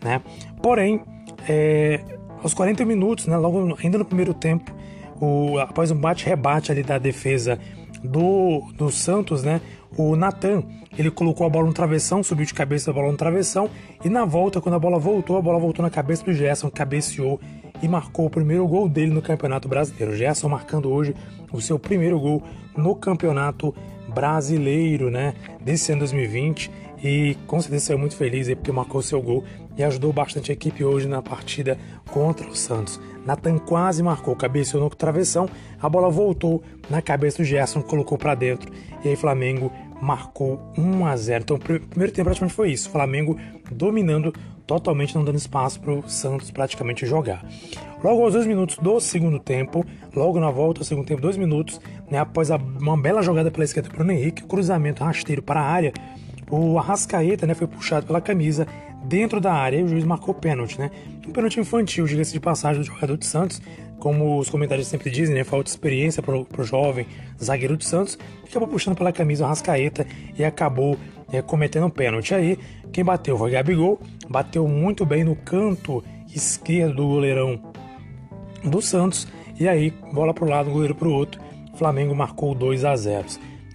né? 0.06 0.22
Porém, 0.62 1.02
é, 1.48 2.00
aos 2.42 2.54
40 2.54 2.84
minutos, 2.84 3.26
né, 3.26 3.36
logo 3.36 3.76
ainda 3.82 3.98
no 3.98 4.04
primeiro 4.04 4.32
tempo, 4.32 4.72
o, 5.20 5.58
após 5.58 5.90
um 5.90 5.96
bate-rebate 5.96 6.70
ali 6.70 6.82
da 6.82 6.96
defesa 6.96 7.58
do, 8.02 8.62
do 8.74 8.90
Santos, 8.90 9.42
né, 9.42 9.60
o 9.96 10.14
Natan, 10.14 10.62
ele 10.96 11.10
colocou 11.10 11.46
a 11.46 11.50
bola 11.50 11.66
no 11.66 11.72
travessão, 11.72 12.22
subiu 12.22 12.46
de 12.46 12.54
cabeça 12.54 12.90
a 12.90 12.94
bola 12.94 13.10
no 13.10 13.16
travessão 13.16 13.68
e 14.04 14.08
na 14.08 14.24
volta, 14.24 14.60
quando 14.60 14.76
a 14.76 14.78
bola 14.78 14.98
voltou, 14.98 15.36
a 15.36 15.42
bola 15.42 15.58
voltou 15.58 15.82
na 15.82 15.90
cabeça 15.90 16.24
do 16.24 16.32
Gerson, 16.32 16.70
cabeceou 16.70 17.40
e 17.82 17.88
marcou 17.88 18.26
o 18.26 18.30
primeiro 18.30 18.66
gol 18.66 18.88
dele 18.88 19.12
no 19.12 19.20
Campeonato 19.20 19.68
Brasileiro. 19.68 20.16
Gerson 20.16 20.48
marcando 20.48 20.90
hoje 20.90 21.14
o 21.52 21.60
seu 21.60 21.78
primeiro 21.78 22.18
gol 22.18 22.42
no 22.76 22.94
Campeonato 22.94 23.74
Brasileiro, 24.08 25.10
né, 25.10 25.34
desse 25.60 25.92
ano 25.92 26.00
2020 26.00 26.85
e 27.02 27.36
com 27.46 27.60
certeza 27.60 27.86
saiu 27.86 27.98
muito 27.98 28.16
feliz 28.16 28.48
aí 28.48 28.54
porque 28.54 28.72
marcou 28.72 29.02
seu 29.02 29.20
gol 29.20 29.44
e 29.76 29.84
ajudou 29.84 30.12
bastante 30.12 30.50
a 30.50 30.54
equipe 30.54 30.84
hoje 30.84 31.06
na 31.06 31.20
partida 31.20 31.78
contra 32.10 32.46
o 32.48 32.54
Santos. 32.54 33.00
Nathan 33.24 33.58
quase 33.58 34.02
marcou, 34.02 34.36
cabeceou 34.36 34.82
no 34.82 34.90
travessão, 34.90 35.48
a 35.80 35.88
bola 35.88 36.08
voltou 36.08 36.62
na 36.88 37.02
cabeça 37.02 37.38
do 37.38 37.44
Gerson, 37.44 37.82
colocou 37.82 38.16
para 38.16 38.34
dentro 38.34 38.72
e 39.04 39.08
aí 39.08 39.16
Flamengo 39.16 39.70
marcou 40.00 40.60
1 40.76 41.06
a 41.06 41.16
0. 41.16 41.42
Então, 41.42 41.56
o 41.56 41.60
primeiro 41.60 42.12
tempo 42.12 42.24
praticamente 42.24 42.54
foi 42.54 42.70
isso, 42.70 42.90
Flamengo 42.90 43.36
dominando 43.70 44.32
totalmente, 44.66 45.14
não 45.14 45.24
dando 45.24 45.36
espaço 45.36 45.80
para 45.80 45.92
o 45.92 46.08
Santos 46.08 46.50
praticamente 46.50 47.06
jogar. 47.06 47.44
Logo 48.02 48.22
aos 48.22 48.34
dois 48.34 48.46
minutos 48.46 48.76
do 48.78 49.00
segundo 49.00 49.38
tempo, 49.38 49.84
logo 50.14 50.40
na 50.40 50.50
volta 50.50 50.80
do 50.80 50.84
segundo 50.84 51.06
tempo, 51.06 51.22
dois 51.22 51.36
minutos, 51.36 51.80
né, 52.10 52.18
após 52.18 52.50
uma 52.50 52.96
bela 52.96 53.22
jogada 53.22 53.50
pela 53.50 53.64
esquerda 53.64 53.88
para 53.88 54.04
o 54.04 54.10
Henrique, 54.10 54.42
cruzamento 54.42 55.04
rasteiro 55.04 55.42
para 55.42 55.60
a 55.60 55.64
área, 55.64 55.92
o 56.50 56.78
Arrascaeta 56.78 57.46
né, 57.46 57.54
foi 57.54 57.66
puxado 57.66 58.06
pela 58.06 58.20
camisa 58.20 58.66
dentro 59.04 59.40
da 59.40 59.52
área 59.52 59.78
e 59.78 59.82
o 59.82 59.88
juiz 59.88 60.04
marcou 60.04 60.34
pênalti, 60.34 60.78
né? 60.78 60.90
Um 61.26 61.32
pênalti 61.32 61.60
infantil, 61.60 62.06
diga-se 62.06 62.32
de 62.32 62.40
passagem, 62.40 62.82
do 62.82 62.86
jogador 62.86 63.16
de 63.16 63.26
Santos, 63.26 63.62
como 63.98 64.38
os 64.38 64.50
comentários 64.50 64.86
sempre 64.88 65.10
dizem, 65.10 65.34
né? 65.34 65.44
Falta 65.44 65.64
de 65.64 65.70
experiência 65.70 66.22
para 66.22 66.36
o 66.36 66.64
jovem 66.64 67.06
zagueiro 67.42 67.76
de 67.76 67.84
Santos, 67.84 68.18
acabou 68.48 68.68
puxando 68.68 68.96
pela 68.96 69.12
camisa 69.12 69.44
o 69.44 69.46
Arrascaeta 69.46 70.06
e 70.36 70.44
acabou 70.44 70.96
é, 71.32 71.40
cometendo 71.40 71.86
um 71.86 71.90
pênalti. 71.90 72.34
Aí, 72.34 72.58
quem 72.92 73.04
bateu 73.04 73.38
foi 73.38 73.50
Gabigol, 73.50 74.00
bateu 74.28 74.66
muito 74.66 75.06
bem 75.06 75.24
no 75.24 75.36
canto 75.36 76.02
esquerdo 76.34 76.96
do 76.96 77.08
goleirão 77.08 77.60
do 78.64 78.82
Santos, 78.82 79.28
e 79.58 79.68
aí, 79.68 79.92
bola 80.12 80.34
para 80.34 80.44
o 80.44 80.48
lado, 80.48 80.70
goleiro 80.70 80.94
para 80.94 81.08
o 81.08 81.12
outro, 81.12 81.40
Flamengo 81.76 82.14
marcou 82.14 82.54
2 82.54 82.84
a 82.84 82.96
0. 82.96 83.26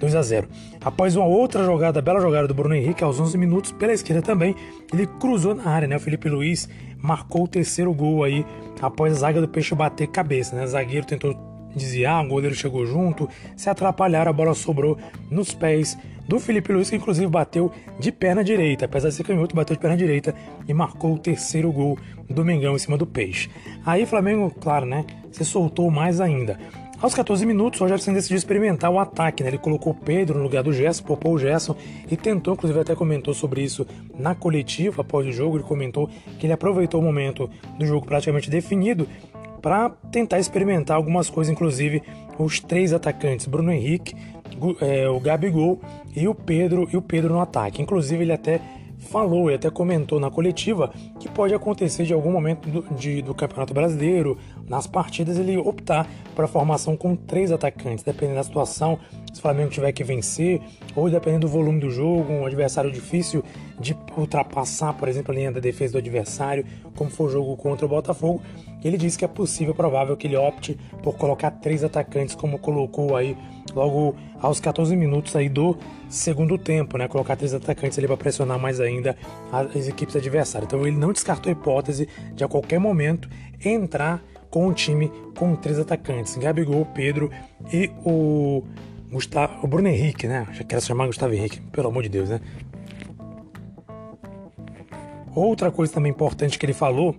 2 0.01 0.15
a 0.15 0.21
0. 0.21 0.47
Após 0.83 1.15
uma 1.15 1.25
outra 1.25 1.63
jogada, 1.63 2.01
bela 2.01 2.19
jogada 2.19 2.47
do 2.47 2.53
Bruno 2.53 2.75
Henrique, 2.75 3.03
aos 3.03 3.19
11 3.19 3.37
minutos, 3.37 3.71
pela 3.71 3.93
esquerda 3.93 4.21
também, 4.21 4.55
ele 4.91 5.05
cruzou 5.05 5.53
na 5.53 5.69
área, 5.69 5.87
né? 5.87 5.95
O 5.95 5.99
Felipe 5.99 6.27
Luiz 6.27 6.67
marcou 6.97 7.43
o 7.43 7.47
terceiro 7.47 7.93
gol 7.93 8.23
aí, 8.23 8.43
após 8.81 9.13
a 9.13 9.19
zaga 9.19 9.39
do 9.39 9.47
Peixe 9.47 9.75
bater 9.75 10.07
cabeça, 10.07 10.55
né? 10.55 10.63
O 10.63 10.67
zagueiro 10.67 11.05
tentou 11.05 11.37
desviar, 11.75 12.25
o 12.25 12.27
goleiro 12.27 12.55
chegou 12.55 12.85
junto, 12.85 13.29
se 13.55 13.69
atrapalharam, 13.69 14.31
a 14.31 14.33
bola 14.33 14.53
sobrou 14.53 14.97
nos 15.29 15.53
pés 15.53 15.97
do 16.27 16.39
Felipe 16.39 16.73
Luiz, 16.73 16.89
que 16.89 16.95
inclusive 16.95 17.27
bateu 17.27 17.71
de 17.99 18.11
perna 18.11 18.43
direita, 18.43 18.85
apesar 18.85 19.09
de 19.09 19.15
ser 19.15 19.23
canhoto, 19.23 19.55
bateu 19.55 19.75
de 19.75 19.81
perna 19.81 19.95
direita 19.95 20.33
e 20.67 20.73
marcou 20.73 21.13
o 21.13 21.19
terceiro 21.19 21.71
gol 21.71 21.97
do 22.29 22.43
Mengão 22.43 22.75
em 22.75 22.79
cima 22.79 22.97
do 22.97 23.05
Peixe. 23.05 23.49
Aí 23.85 24.05
Flamengo, 24.05 24.53
claro, 24.59 24.85
né, 24.85 25.05
se 25.31 25.45
soltou 25.45 25.89
mais 25.91 26.19
ainda. 26.19 26.59
Aos 27.01 27.15
14 27.15 27.47
minutos, 27.47 27.81
o 27.81 27.83
Rogério 27.83 28.03
Senna 28.03 28.17
decidiu 28.17 28.37
experimentar 28.37 28.91
o 28.91 28.99
ataque, 28.99 29.41
né? 29.41 29.49
Ele 29.49 29.57
colocou 29.57 29.91
o 29.91 29.95
Pedro 29.95 30.37
no 30.37 30.43
lugar 30.43 30.61
do 30.61 30.71
Gerson, 30.71 31.03
poupou 31.03 31.33
o 31.33 31.39
Gerson 31.39 31.75
e 32.11 32.15
tentou, 32.15 32.53
inclusive 32.53 32.79
até 32.79 32.93
comentou 32.93 33.33
sobre 33.33 33.63
isso 33.63 33.87
na 34.19 34.35
coletiva 34.35 35.01
após 35.01 35.25
o 35.25 35.31
jogo. 35.31 35.57
Ele 35.57 35.63
comentou 35.63 36.07
que 36.37 36.45
ele 36.45 36.53
aproveitou 36.53 37.01
o 37.01 37.03
momento 37.03 37.49
do 37.79 37.87
jogo 37.87 38.05
praticamente 38.05 38.51
definido 38.51 39.07
para 39.63 39.89
tentar 40.11 40.37
experimentar 40.37 40.95
algumas 40.95 41.27
coisas, 41.27 41.51
inclusive 41.51 42.03
os 42.37 42.59
três 42.59 42.93
atacantes, 42.93 43.47
Bruno 43.47 43.71
Henrique, 43.71 44.15
é, 44.79 45.09
o 45.09 45.19
Gabigol 45.19 45.81
e 46.15 46.27
o 46.27 46.35
Pedro 46.35 46.87
e 46.93 46.97
o 46.97 47.01
Pedro 47.01 47.33
no 47.33 47.41
ataque. 47.41 47.81
Inclusive 47.81 48.23
ele 48.23 48.31
até 48.31 48.61
falou 49.01 49.51
e 49.51 49.55
até 49.55 49.69
comentou 49.69 50.19
na 50.19 50.29
coletiva 50.29 50.93
que 51.19 51.29
pode 51.29 51.53
acontecer 51.53 52.05
de 52.05 52.13
algum 52.13 52.31
momento 52.31 52.69
do, 52.69 52.95
de, 52.95 53.21
do 53.21 53.33
Campeonato 53.33 53.73
Brasileiro, 53.73 54.37
nas 54.67 54.87
partidas, 54.87 55.37
ele 55.37 55.57
optar 55.57 56.07
para 56.35 56.45
a 56.45 56.47
formação 56.47 56.95
com 56.95 57.15
três 57.15 57.51
atacantes, 57.51 58.03
dependendo 58.03 58.37
da 58.37 58.43
situação, 58.43 58.99
se 59.33 59.39
o 59.39 59.41
Flamengo 59.41 59.69
tiver 59.69 59.91
que 59.91 60.03
vencer, 60.03 60.61
ou 60.95 61.09
dependendo 61.09 61.47
do 61.47 61.51
volume 61.51 61.79
do 61.79 61.89
jogo, 61.89 62.31
um 62.31 62.45
adversário 62.45 62.91
difícil 62.91 63.43
de 63.79 63.97
ultrapassar, 64.15 64.93
por 64.93 65.07
exemplo, 65.07 65.31
a 65.31 65.35
linha 65.35 65.51
da 65.51 65.59
defesa 65.59 65.93
do 65.93 65.97
adversário, 65.97 66.65
como 66.95 67.09
foi 67.09 67.27
o 67.27 67.29
jogo 67.29 67.57
contra 67.57 67.85
o 67.85 67.89
Botafogo, 67.89 68.41
ele 68.83 68.97
disse 68.97 69.17
que 69.17 69.25
é 69.25 69.27
possível, 69.27 69.73
provável 69.75 70.17
que 70.17 70.27
ele 70.27 70.35
opte 70.35 70.77
por 71.03 71.15
colocar 71.17 71.51
três 71.51 71.83
atacantes, 71.83 72.35
como 72.35 72.57
colocou 72.57 73.15
aí 73.15 73.37
logo 73.73 74.15
aos 74.39 74.59
14 74.59 74.95
minutos 74.95 75.35
aí 75.35 75.47
do 75.47 75.77
segundo 76.09 76.57
tempo, 76.57 76.97
né? 76.97 77.07
Colocar 77.07 77.35
três 77.35 77.53
atacantes 77.53 77.97
ali 77.97 78.07
para 78.07 78.17
pressionar 78.17 78.59
mais 78.59 78.79
ainda 78.79 79.15
as 79.51 79.87
equipes 79.87 80.15
adversárias. 80.15 80.67
Então 80.67 80.85
ele 80.85 80.97
não 80.97 81.13
descartou 81.13 81.49
a 81.49 81.53
hipótese 81.53 82.07
de 82.33 82.43
a 82.43 82.47
qualquer 82.47 82.79
momento 82.79 83.29
entrar 83.63 84.21
com 84.49 84.67
um 84.67 84.73
time 84.73 85.11
com 85.37 85.55
três 85.55 85.79
atacantes, 85.79 86.35
Gabigol, 86.35 86.85
Pedro 86.93 87.31
e 87.71 87.89
o 88.03 88.63
Gustavo, 89.09 89.63
o 89.63 89.67
Bruno 89.67 89.87
Henrique, 89.87 90.27
né? 90.27 90.47
Já 90.51 90.63
quero 90.63 90.81
chamar 90.81 91.05
Gustavo 91.07 91.33
Henrique, 91.33 91.61
pelo 91.71 91.87
amor 91.87 92.03
de 92.03 92.09
Deus, 92.09 92.29
né? 92.29 92.41
Outra 95.33 95.71
coisa 95.71 95.93
também 95.93 96.11
importante 96.11 96.59
que 96.59 96.65
ele 96.65 96.73
falou 96.73 97.15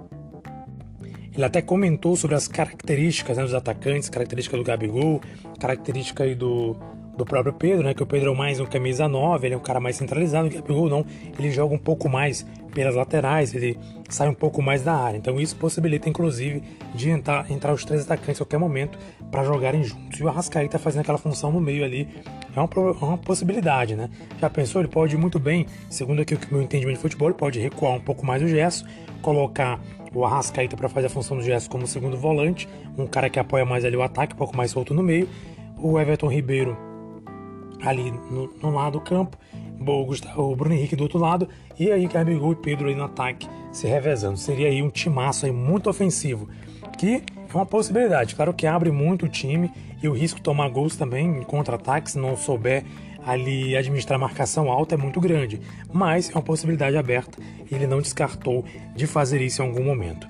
ele 1.35 1.45
até 1.45 1.63
comentou 1.63 2.15
sobre 2.17 2.37
as 2.37 2.47
características 2.47 3.37
né, 3.37 3.43
dos 3.43 3.55
atacantes, 3.55 4.09
característica 4.09 4.57
do 4.57 4.63
Gabigol, 4.63 5.21
característica 5.59 6.25
aí 6.25 6.35
do, 6.35 6.77
do 7.17 7.25
próprio 7.25 7.53
Pedro, 7.53 7.85
né? 7.85 7.95
Que 7.95 8.03
o 8.03 8.07
Pedro 8.07 8.33
é 8.33 8.37
mais 8.37 8.59
um 8.59 8.67
camisa 8.67 9.07
9, 9.07 9.47
ele 9.47 9.55
é 9.55 9.57
um 9.57 9.61
cara 9.61 9.81
mais 9.81 9.97
centralizado, 9.97 10.49
o 10.49 10.51
Gabigol 10.51 10.89
não, 10.89 11.05
ele 11.39 11.51
joga 11.51 11.75
um 11.75 11.79
pouco 11.79 12.09
mais 12.09 12.47
pelas 12.75 12.95
laterais, 12.95 13.55
ele 13.55 13.79
sai 14.09 14.29
um 14.29 14.35
pouco 14.35 14.63
mais 14.63 14.83
da 14.83 14.95
área. 14.95 15.19
Então 15.19 15.39
isso 15.39 15.55
possibilita, 15.57 16.09
inclusive, 16.09 16.63
de 16.95 17.11
entrar, 17.11 17.51
entrar 17.51 17.73
os 17.73 17.85
três 17.85 18.03
atacantes 18.03 18.41
a 18.41 18.45
qualquer 18.45 18.59
momento 18.59 18.99
para 19.31 19.45
jogarem 19.45 19.85
juntos. 19.85 20.19
E 20.19 20.25
o 20.25 20.29
Arrascaeta 20.29 20.79
fazendo 20.79 21.03
aquela 21.03 21.19
função 21.19 21.53
no 21.53 21.61
meio 21.61 21.85
ali 21.85 22.09
é 22.55 22.61
uma, 22.61 22.69
é 22.75 23.05
uma, 23.05 23.19
possibilidade, 23.19 23.95
né? 23.95 24.09
Já 24.41 24.49
pensou? 24.49 24.81
Ele 24.81 24.89
pode 24.89 25.17
muito 25.17 25.39
bem, 25.39 25.67
segundo 25.91 26.23
aqui 26.23 26.35
o 26.35 26.39
meu 26.51 26.63
entendimento 26.63 26.97
de 26.97 27.03
futebol, 27.03 27.29
ele 27.29 27.39
pode 27.39 27.61
recuar 27.61 27.93
um 27.93 28.01
pouco 28.01 28.25
mais 28.25 28.43
o 28.43 28.49
gesso, 28.49 28.87
colocar 29.21 29.79
o 30.15 30.25
Arrascaeta 30.25 30.77
para 30.77 30.89
fazer 30.89 31.07
a 31.07 31.11
função 31.11 31.37
do 31.37 31.43
Gerson 31.43 31.71
como 31.71 31.87
segundo 31.87 32.17
volante, 32.17 32.69
um 32.97 33.07
cara 33.07 33.31
que 33.31 33.39
apoia 33.39 33.65
mais 33.65 33.85
ali 33.85 33.97
o 33.97 34.03
ataque, 34.03 34.35
um 34.35 34.37
pouco 34.39 34.57
mais 34.57 34.71
solto 34.71 34.93
no 34.93 35.03
meio, 35.03 35.29
o 35.79 35.99
Everton 35.99 36.29
Ribeiro 36.29 36.92
ali 37.85 38.11
no, 38.11 38.51
no 38.63 38.71
lado 38.71 38.93
do 38.93 39.01
campo, 39.01 39.37
o, 39.81 40.05
Gustavo, 40.05 40.53
o 40.53 40.57
Bruno 40.57 40.75
Henrique 40.75 40.97
do 40.97 41.03
outro 41.03 41.19
lado, 41.19 41.49
e 41.79 41.91
aí 41.91 42.07
Gabigol 42.07 42.53
e 42.53 42.57
Pedro 42.57 42.89
aí 42.89 42.95
no 42.95 43.05
ataque 43.05 43.49
se 43.73 43.87
revezando. 43.87 44.37
Seria 44.37 44.69
aí 44.69 44.83
um 44.83 44.91
timaço 44.91 45.47
aí 45.47 45.53
muito 45.53 45.91
ofensivo, 45.91 46.49
que 46.99 47.23
é 47.53 47.55
uma 47.55 47.67
possibilidade. 47.67 48.35
Claro 48.35 48.55
que 48.55 48.67
abre 48.67 48.91
muito 48.91 49.27
o 49.27 49.29
time 49.29 49.71
e 50.03 50.09
o 50.09 50.13
risco 50.13 50.39
de 50.39 50.43
tomar 50.43 50.69
gols 50.69 50.97
também 50.97 51.27
em 51.27 51.43
contra-ataque, 51.43 52.11
se 52.11 52.19
não 52.19 52.37
souber 52.37 52.85
ali 53.25 53.77
administrar 53.77 54.19
marcação 54.19 54.71
alta 54.71 54.95
é 54.95 54.99
muito 54.99 55.21
grande, 55.21 55.61
mas 55.93 56.29
é 56.29 56.35
uma 56.35 56.43
possibilidade 56.43 56.97
aberta 56.97 57.39
e 57.71 57.75
ele 57.75 57.87
não 57.87 58.01
descartou 58.01 58.65
de 58.95 59.07
fazer 59.07 59.41
isso 59.41 59.63
em 59.63 59.67
algum 59.67 59.85
momento. 59.85 60.29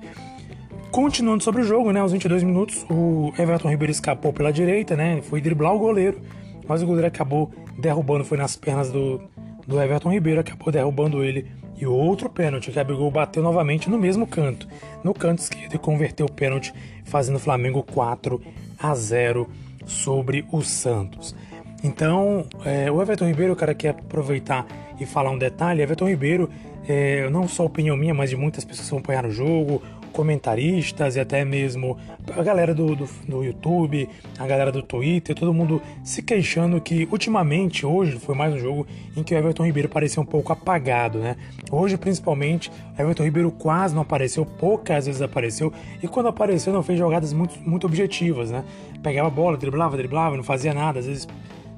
Continuando 0.91 1.43
sobre 1.43 1.61
o 1.61 1.63
jogo, 1.63 1.91
né, 1.91 1.99
aos 1.99 2.11
22 2.11 2.43
minutos, 2.43 2.85
o 2.87 3.33
Everton 3.37 3.69
Ribeiro 3.69 3.91
escapou 3.91 4.31
pela 4.31 4.53
direita, 4.53 4.95
né, 4.95 5.21
foi 5.23 5.41
driblar 5.41 5.73
o 5.73 5.79
goleiro, 5.79 6.21
mas 6.67 6.81
o 6.81 6.85
goleiro 6.85 7.07
acabou 7.07 7.51
derrubando, 7.77 8.23
foi 8.23 8.37
nas 8.37 8.55
pernas 8.55 8.91
do, 8.91 9.21
do 9.67 9.81
Everton 9.81 10.11
Ribeiro, 10.11 10.39
acabou 10.39 10.71
derrubando 10.71 11.23
ele. 11.23 11.47
E 11.79 11.85
outro 11.85 12.29
pênalti, 12.29 12.69
que 12.69 12.75
Gabigol 12.75 13.09
bateu 13.09 13.41
novamente 13.41 13.89
no 13.89 13.97
mesmo 13.97 14.27
canto, 14.27 14.67
no 15.03 15.13
canto 15.13 15.39
esquerdo, 15.39 15.75
e 15.75 15.77
converteu 15.77 16.27
o 16.27 16.31
pênalti, 16.31 16.73
fazendo 17.03 17.35
o 17.35 17.39
Flamengo 17.39 17.83
4 17.83 18.41
a 18.79 18.95
0 18.95 19.49
sobre 19.85 20.45
o 20.51 20.61
Santos. 20.61 21.35
Então, 21.83 22.45
é, 22.63 22.89
o 22.89 23.01
Everton 23.01 23.27
Ribeiro, 23.27 23.53
o 23.53 23.55
cara 23.55 23.73
quer 23.73 23.89
aproveitar 23.89 24.65
e 24.99 25.05
falar 25.05 25.31
um 25.31 25.37
detalhe. 25.37 25.81
Everton 25.81 26.07
Ribeiro, 26.07 26.49
é, 26.87 27.29
não 27.29 27.47
só 27.47 27.65
opinião 27.65 27.97
minha, 27.97 28.13
mas 28.13 28.29
de 28.29 28.37
muitas 28.37 28.63
pessoas 28.63 28.87
que 28.87 28.95
acompanharam 28.95 29.29
o 29.29 29.31
jogo, 29.31 29.81
comentaristas 30.13 31.15
e 31.15 31.19
até 31.19 31.43
mesmo 31.43 31.97
a 32.37 32.43
galera 32.43 32.73
do, 32.73 32.95
do, 32.95 33.09
do, 33.27 33.43
YouTube, 33.43 34.07
a 34.39 34.47
galera 34.47 34.71
do 34.71 34.81
Twitter, 34.81 35.35
todo 35.35 35.53
mundo 35.53 35.81
se 36.03 36.21
queixando 36.21 36.79
que 36.79 37.07
ultimamente, 37.11 37.85
hoje 37.85 38.17
foi 38.19 38.35
mais 38.35 38.53
um 38.53 38.59
jogo 38.59 38.87
em 39.17 39.23
que 39.23 39.33
o 39.33 39.37
Everton 39.37 39.65
Ribeiro 39.65 39.89
parecia 39.89 40.21
um 40.21 40.25
pouco 40.25 40.53
apagado, 40.53 41.17
né? 41.17 41.35
Hoje, 41.71 41.97
principalmente, 41.97 42.71
o 42.97 43.01
Everton 43.01 43.23
Ribeiro 43.23 43.51
quase 43.51 43.93
não 43.93 44.03
apareceu, 44.03 44.45
poucas 44.45 45.07
vezes 45.07 45.21
apareceu, 45.21 45.73
e 46.01 46.07
quando 46.07 46.27
apareceu 46.27 46.71
não 46.71 46.83
fez 46.83 46.97
jogadas 46.97 47.33
muito, 47.33 47.59
muito 47.59 47.87
objetivas, 47.87 48.51
né? 48.51 48.63
Pegava 49.01 49.27
a 49.27 49.31
bola, 49.31 49.57
driblava, 49.57 49.97
driblava, 49.97 50.37
não 50.37 50.43
fazia 50.43 50.73
nada, 50.73 50.99
às 50.99 51.07
vezes 51.07 51.27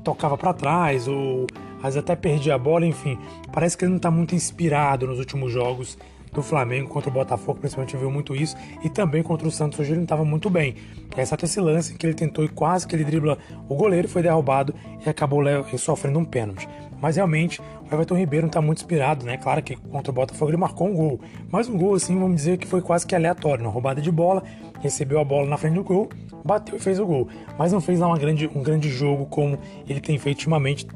tocava 0.03 0.37
para 0.37 0.53
trás 0.53 1.07
ou 1.07 1.47
às 1.77 1.93
vezes 1.93 1.97
até 1.97 2.15
perdia 2.15 2.55
a 2.55 2.57
bola, 2.57 2.85
enfim. 2.85 3.17
Parece 3.51 3.77
que 3.77 3.85
ele 3.85 3.91
não 3.91 3.97
está 3.97 4.11
muito 4.11 4.35
inspirado 4.35 5.07
nos 5.07 5.19
últimos 5.19 5.51
jogos 5.51 5.97
do 6.35 6.43
Flamengo 6.43 6.89
contra 6.89 7.09
o 7.09 7.13
Botafogo, 7.13 7.59
principalmente 7.59 7.97
viu 7.97 8.11
muito 8.11 8.35
isso, 8.35 8.55
e 8.83 8.89
também 8.89 9.23
contra 9.23 9.47
o 9.47 9.51
Santos 9.51 9.79
hoje 9.79 9.91
ele 9.91 9.97
não 9.97 10.03
estava 10.03 10.23
muito 10.23 10.49
bem. 10.49 10.75
Exceto 11.17 11.45
esse 11.45 11.59
lance 11.59 11.95
que 11.95 12.05
ele 12.05 12.13
tentou 12.13 12.43
e 12.43 12.49
quase 12.49 12.87
que 12.87 12.95
ele 12.95 13.03
dribla 13.03 13.37
o 13.67 13.75
goleiro, 13.75 14.07
foi 14.07 14.21
derrubado 14.21 14.75
e 15.05 15.09
acabou 15.09 15.41
sofrendo 15.77 16.19
um 16.19 16.25
pênalti. 16.25 16.67
Mas 17.01 17.15
realmente 17.15 17.61
o 17.61 17.93
Everton 17.93 18.15
Ribeiro 18.15 18.45
não 18.45 18.49
está 18.49 18.61
muito 18.61 18.79
inspirado, 18.79 19.25
né? 19.25 19.37
Claro 19.37 19.61
que 19.61 19.75
contra 19.75 20.11
o 20.11 20.13
Botafogo 20.13 20.49
ele 20.49 20.57
marcou 20.57 20.87
um 20.87 20.93
gol, 20.93 21.19
mas 21.51 21.69
um 21.69 21.77
gol 21.77 21.95
assim, 21.95 22.17
vamos 22.17 22.35
dizer 22.35 22.57
que 22.57 22.67
foi 22.67 22.81
quase 22.81 23.05
que 23.05 23.15
aleatório, 23.15 23.63
uma 23.63 23.71
roubada 23.71 24.01
de 24.01 24.11
bola, 24.11 24.43
recebeu 24.81 25.19
a 25.19 25.23
bola 25.23 25.47
na 25.47 25.57
frente 25.57 25.75
do 25.75 25.83
gol, 25.83 26.09
bateu 26.43 26.75
e 26.75 26.79
fez 26.79 26.99
o 26.99 27.05
gol, 27.05 27.27
mas 27.57 27.71
não 27.71 27.81
fez 27.81 27.99
lá 27.99 28.07
uma 28.07 28.17
grande, 28.17 28.49
um 28.53 28.61
grande 28.61 28.89
jogo 28.89 29.25
como 29.25 29.57
ele 29.87 29.99
tem 29.99 30.17
feito 30.17 30.37
ultimamente, 30.37 30.87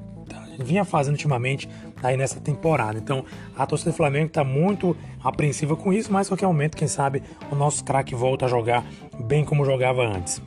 vinha 0.64 0.86
fazendo 0.86 1.14
ultimamente 1.14 1.70
aí 2.02 2.16
nessa 2.18 2.40
temporada. 2.40 2.98
Então 2.98 3.26
a 3.56 3.66
torcida 3.66 3.92
do 3.92 3.96
Flamengo 3.96 4.28
está 4.28 4.44
muito 4.44 4.96
apreensiva 5.24 5.76
com 5.76 5.92
isso, 5.92 6.12
mas 6.12 6.28
qualquer 6.28 6.48
momento, 6.48 6.78
quem 6.78 6.88
sabe, 6.88 7.24
o 7.52 7.56
nosso 7.56 7.84
craque 7.84 8.16
volta 8.16 8.46
a 8.46 8.48
jogar 8.48 8.86
bem 9.20 9.44
como 9.44 9.66
jogava 9.66 10.04
antes. 10.04 10.42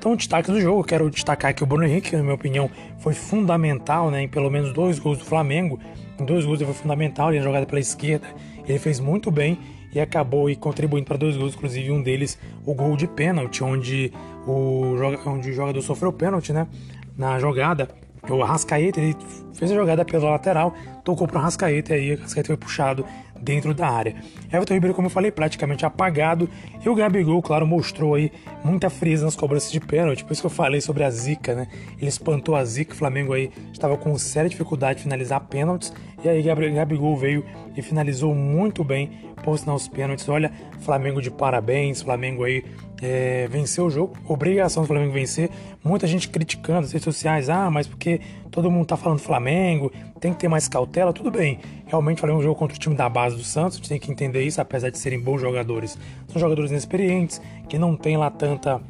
Então, 0.00 0.16
destaque 0.16 0.50
do 0.50 0.58
jogo, 0.58 0.80
eu 0.80 0.84
quero 0.84 1.10
destacar 1.10 1.54
que 1.54 1.62
o 1.62 1.66
Bruno 1.66 1.84
Henrique, 1.84 2.16
na 2.16 2.22
minha 2.22 2.34
opinião, 2.34 2.70
foi 3.00 3.12
fundamental 3.12 4.10
né, 4.10 4.22
em 4.22 4.28
pelo 4.28 4.50
menos 4.50 4.72
dois 4.72 4.98
gols 4.98 5.18
do 5.18 5.26
Flamengo. 5.26 5.78
Em 6.18 6.24
dois 6.24 6.46
gols 6.46 6.58
ele 6.58 6.72
foi 6.72 6.82
fundamental, 6.82 7.28
ele 7.28 7.38
é 7.38 7.42
jogada 7.42 7.66
pela 7.66 7.80
esquerda, 7.80 8.26
ele 8.66 8.78
fez 8.78 8.98
muito 8.98 9.30
bem 9.30 9.58
e 9.92 10.00
acabou 10.00 10.48
e 10.48 10.56
contribuindo 10.56 11.06
para 11.06 11.18
dois 11.18 11.36
gols, 11.36 11.54
inclusive 11.54 11.90
um 11.90 12.02
deles 12.02 12.38
o 12.64 12.72
gol 12.72 12.96
de 12.96 13.06
pênalti, 13.06 13.62
onde 13.62 14.10
o, 14.46 14.94
onde 15.26 15.50
o 15.50 15.52
jogador 15.52 15.82
sofreu 15.82 16.10
pênalti 16.10 16.50
né, 16.50 16.66
na 17.14 17.38
jogada. 17.38 17.90
O 18.28 18.42
Arrascaeta 18.42 19.00
ele 19.00 19.16
fez 19.54 19.70
a 19.70 19.74
jogada 19.74 20.04
pela 20.04 20.30
lateral, 20.30 20.74
tocou 21.04 21.26
para 21.26 21.36
o 21.36 21.40
Arrascaeta 21.40 21.96
e 21.96 22.00
aí 22.00 22.14
o 22.14 22.18
Arrascaeta 22.18 22.48
foi 22.48 22.56
puxado 22.56 23.04
dentro 23.40 23.72
da 23.72 23.88
área. 23.88 24.14
Everton 24.52 24.74
Ribeiro, 24.74 24.94
como 24.94 25.06
eu 25.06 25.10
falei, 25.10 25.30
praticamente 25.30 25.86
apagado. 25.86 26.48
E 26.84 26.88
o 26.88 26.94
Gabigol, 26.94 27.40
claro, 27.42 27.66
mostrou 27.66 28.14
aí 28.14 28.30
muita 28.62 28.90
frieza 28.90 29.24
nas 29.24 29.34
cobranças 29.34 29.72
de 29.72 29.80
pênalti. 29.80 30.24
Por 30.24 30.32
isso 30.32 30.42
que 30.42 30.46
eu 30.46 30.50
falei 30.50 30.80
sobre 30.80 31.04
a 31.04 31.10
zica, 31.10 31.54
né? 31.54 31.66
Ele 31.98 32.08
espantou 32.08 32.54
a 32.54 32.64
zica. 32.64 32.92
O 32.92 32.96
Flamengo 32.96 33.32
aí 33.32 33.50
estava 33.72 33.96
com 33.96 34.16
séria 34.18 34.48
dificuldade 34.48 34.98
de 34.98 35.04
finalizar 35.04 35.40
pênaltis. 35.40 35.92
E 36.22 36.28
aí 36.28 36.42
Gabigol 36.42 37.16
veio 37.16 37.44
e 37.74 37.80
finalizou 37.80 38.34
muito 38.34 38.84
bem 38.84 39.10
por 39.42 39.58
sinal 39.58 39.76
os 39.76 39.88
pênaltis. 39.88 40.28
Olha, 40.28 40.52
Flamengo 40.80 41.22
de 41.22 41.30
parabéns. 41.30 42.02
Flamengo 42.02 42.44
aí 42.44 42.62
é, 43.02 43.48
venceu 43.48 43.86
o 43.86 43.90
jogo. 43.90 44.16
Obrigação 44.28 44.82
do 44.82 44.86
Flamengo 44.86 45.12
vencer. 45.12 45.50
Muita 45.82 46.06
gente 46.06 46.28
criticando 46.28 46.82
nas 46.82 46.92
redes 46.92 47.04
sociais. 47.04 47.48
Ah, 47.48 47.70
mas 47.70 47.86
porque 47.86 48.20
todo 48.50 48.70
mundo 48.70 48.86
tá 48.86 48.96
falando 48.96 49.18
Flamengo, 49.18 49.90
tem 50.20 50.32
que 50.32 50.38
ter 50.38 50.48
mais 50.48 50.68
cautela. 50.68 51.12
Tudo 51.12 51.30
bem. 51.30 51.58
Realmente, 51.86 52.18
o 52.18 52.20
Flamengo 52.20 52.42
jogou 52.42 52.56
contra 52.56 52.76
o 52.76 52.80
time 52.80 52.94
da 52.94 53.08
base 53.08 53.36
do 53.36 53.44
Santos. 53.44 53.76
A 53.76 53.78
gente 53.78 53.88
tem 53.88 53.98
que 53.98 54.10
entender 54.10 54.42
isso, 54.42 54.60
apesar 54.60 54.90
de 54.90 54.98
serem 54.98 55.20
bons 55.20 55.40
jogadores. 55.40 55.96
São 56.28 56.40
jogadores 56.40 56.70
inexperientes, 56.70 57.40
que 57.68 57.78
não 57.78 57.96
tem 57.96 58.16
lá 58.16 58.30
tanta 58.30 58.80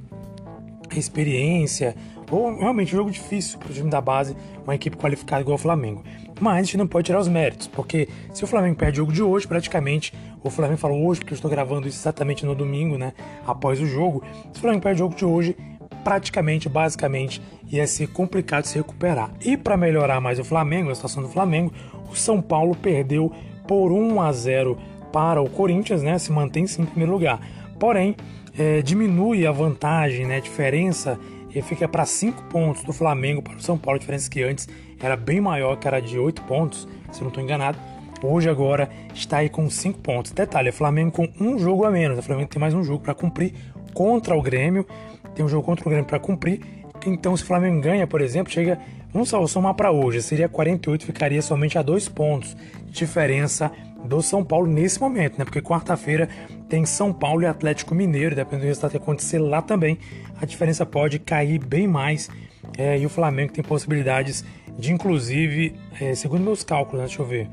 experiência. 0.96 1.94
Ou 2.30 2.56
realmente 2.58 2.94
um 2.94 2.98
jogo 2.98 3.10
difícil 3.10 3.58
para 3.58 3.70
o 3.70 3.74
time 3.74 3.90
da 3.90 4.00
base, 4.00 4.36
uma 4.64 4.74
equipe 4.74 4.96
qualificada 4.96 5.42
igual 5.42 5.56
o 5.56 5.58
Flamengo. 5.58 6.04
Mas 6.40 6.56
a 6.56 6.62
gente 6.62 6.76
não 6.76 6.86
pode 6.86 7.06
tirar 7.06 7.20
os 7.20 7.28
méritos, 7.28 7.66
porque 7.66 8.08
se 8.32 8.42
o 8.44 8.46
Flamengo 8.46 8.76
perde 8.76 8.98
o 8.98 9.02
jogo 9.02 9.12
de 9.12 9.22
hoje, 9.22 9.46
praticamente, 9.46 10.12
o 10.42 10.50
Flamengo 10.50 10.78
falou 10.78 11.06
hoje, 11.06 11.20
porque 11.20 11.32
eu 11.32 11.36
estou 11.36 11.50
gravando 11.50 11.86
isso 11.86 11.98
exatamente 12.00 12.46
no 12.46 12.54
domingo, 12.54 12.96
né? 12.96 13.12
Após 13.46 13.80
o 13.80 13.86
jogo. 13.86 14.22
Se 14.52 14.58
o 14.58 14.60
Flamengo 14.60 14.82
perde 14.82 15.02
o 15.02 15.04
jogo 15.04 15.14
de 15.14 15.24
hoje, 15.24 15.56
praticamente, 16.02 16.68
basicamente, 16.68 17.42
ia 17.68 17.86
ser 17.86 18.08
complicado 18.08 18.64
se 18.64 18.78
recuperar. 18.78 19.32
E 19.44 19.56
para 19.56 19.76
melhorar 19.76 20.20
mais 20.20 20.38
o 20.38 20.44
Flamengo, 20.44 20.90
a 20.90 20.94
situação 20.94 21.22
do 21.22 21.28
Flamengo, 21.28 21.72
o 22.10 22.16
São 22.16 22.40
Paulo 22.40 22.74
perdeu 22.74 23.32
por 23.66 23.92
1 23.92 24.20
a 24.20 24.32
0 24.32 24.78
para 25.12 25.40
o 25.40 25.48
Corinthians, 25.48 26.02
né? 26.02 26.18
Se 26.18 26.32
mantém 26.32 26.66
sim 26.66 26.82
em 26.82 26.86
primeiro 26.86 27.12
lugar. 27.12 27.40
Porém, 27.78 28.16
é, 28.58 28.82
diminui 28.82 29.46
a 29.46 29.52
vantagem, 29.52 30.26
né? 30.26 30.36
A 30.36 30.40
diferença 30.40 31.18
e 31.54 31.60
fica 31.62 31.88
para 31.88 32.04
5 32.04 32.44
pontos 32.44 32.82
do 32.84 32.92
Flamengo 32.92 33.42
para 33.42 33.56
o 33.56 33.60
São 33.60 33.76
Paulo, 33.76 33.96
a 33.96 33.98
diferença 33.98 34.30
que 34.30 34.42
antes 34.42 34.68
era 35.00 35.16
bem 35.16 35.40
maior, 35.40 35.76
que 35.76 35.88
era 35.88 36.00
de 36.00 36.18
8 36.18 36.42
pontos, 36.42 36.86
se 37.10 37.20
não 37.20 37.28
estou 37.28 37.42
enganado. 37.42 37.78
Hoje 38.22 38.50
agora 38.50 38.90
está 39.14 39.38
aí 39.38 39.48
com 39.48 39.68
5 39.68 39.98
pontos. 40.00 40.32
Detalhe, 40.32 40.68
o 40.68 40.72
Flamengo 40.72 41.12
com 41.12 41.28
um 41.40 41.58
jogo 41.58 41.84
a 41.84 41.90
menos. 41.90 42.18
O 42.18 42.22
Flamengo 42.22 42.48
tem 42.48 42.60
mais 42.60 42.74
um 42.74 42.84
jogo 42.84 43.02
para 43.02 43.14
cumprir 43.14 43.54
contra 43.94 44.36
o 44.36 44.42
Grêmio. 44.42 44.86
Tem 45.34 45.44
um 45.44 45.48
jogo 45.48 45.64
contra 45.64 45.86
o 45.86 45.88
Grêmio 45.88 46.06
para 46.06 46.18
cumprir. 46.18 46.60
Então, 47.06 47.34
se 47.34 47.42
o 47.42 47.46
Flamengo 47.46 47.80
ganha, 47.80 48.06
por 48.06 48.20
exemplo, 48.20 48.52
chega. 48.52 48.78
Vamos 49.12 49.28
só 49.28 49.44
somar 49.46 49.74
para 49.74 49.90
hoje. 49.90 50.22
Seria 50.22 50.48
48, 50.48 51.04
ficaria 51.04 51.42
somente 51.42 51.76
a 51.78 51.82
dois 51.82 52.08
pontos 52.08 52.56
diferença 52.90 53.72
do 54.04 54.22
São 54.22 54.44
Paulo 54.44 54.66
nesse 54.66 55.00
momento, 55.00 55.38
né? 55.38 55.44
Porque 55.44 55.60
quarta-feira 55.60 56.28
tem 56.68 56.84
São 56.86 57.12
Paulo 57.12 57.42
e 57.42 57.46
Atlético 57.46 57.94
Mineiro, 57.94 58.34
dependendo 58.34 58.62
do 58.62 58.68
resultado 58.68 58.92
que 58.92 58.96
acontecer 58.98 59.38
lá 59.38 59.60
também, 59.60 59.98
a 60.40 60.46
diferença 60.46 60.86
pode 60.86 61.18
cair 61.18 61.58
bem 61.58 61.88
mais. 61.88 62.30
É, 62.78 62.98
e 62.98 63.04
o 63.04 63.08
Flamengo 63.08 63.52
tem 63.52 63.64
possibilidades 63.64 64.44
de, 64.78 64.92
inclusive, 64.92 65.74
é, 66.00 66.14
segundo 66.14 66.42
meus 66.42 66.62
cálculos, 66.62 67.00
né, 67.00 67.06
deixa 67.06 67.22
eu 67.22 67.26
ver. 67.26 67.48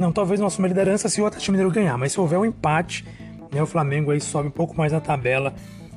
Não, 0.00 0.10
talvez 0.10 0.40
não 0.40 0.46
assuma 0.46 0.66
a 0.66 0.70
liderança 0.70 1.10
se 1.10 1.20
o 1.20 1.26
Atlético 1.26 1.52
Mineiro 1.52 1.70
ganhar, 1.70 1.98
mas 1.98 2.12
se 2.12 2.18
houver 2.18 2.38
um 2.38 2.44
empate, 2.46 3.04
né, 3.52 3.62
o 3.62 3.66
Flamengo 3.66 4.10
aí 4.10 4.18
sobe 4.18 4.48
um 4.48 4.50
pouco 4.50 4.74
mais 4.74 4.92
na 4.92 4.98
tabela 4.98 5.52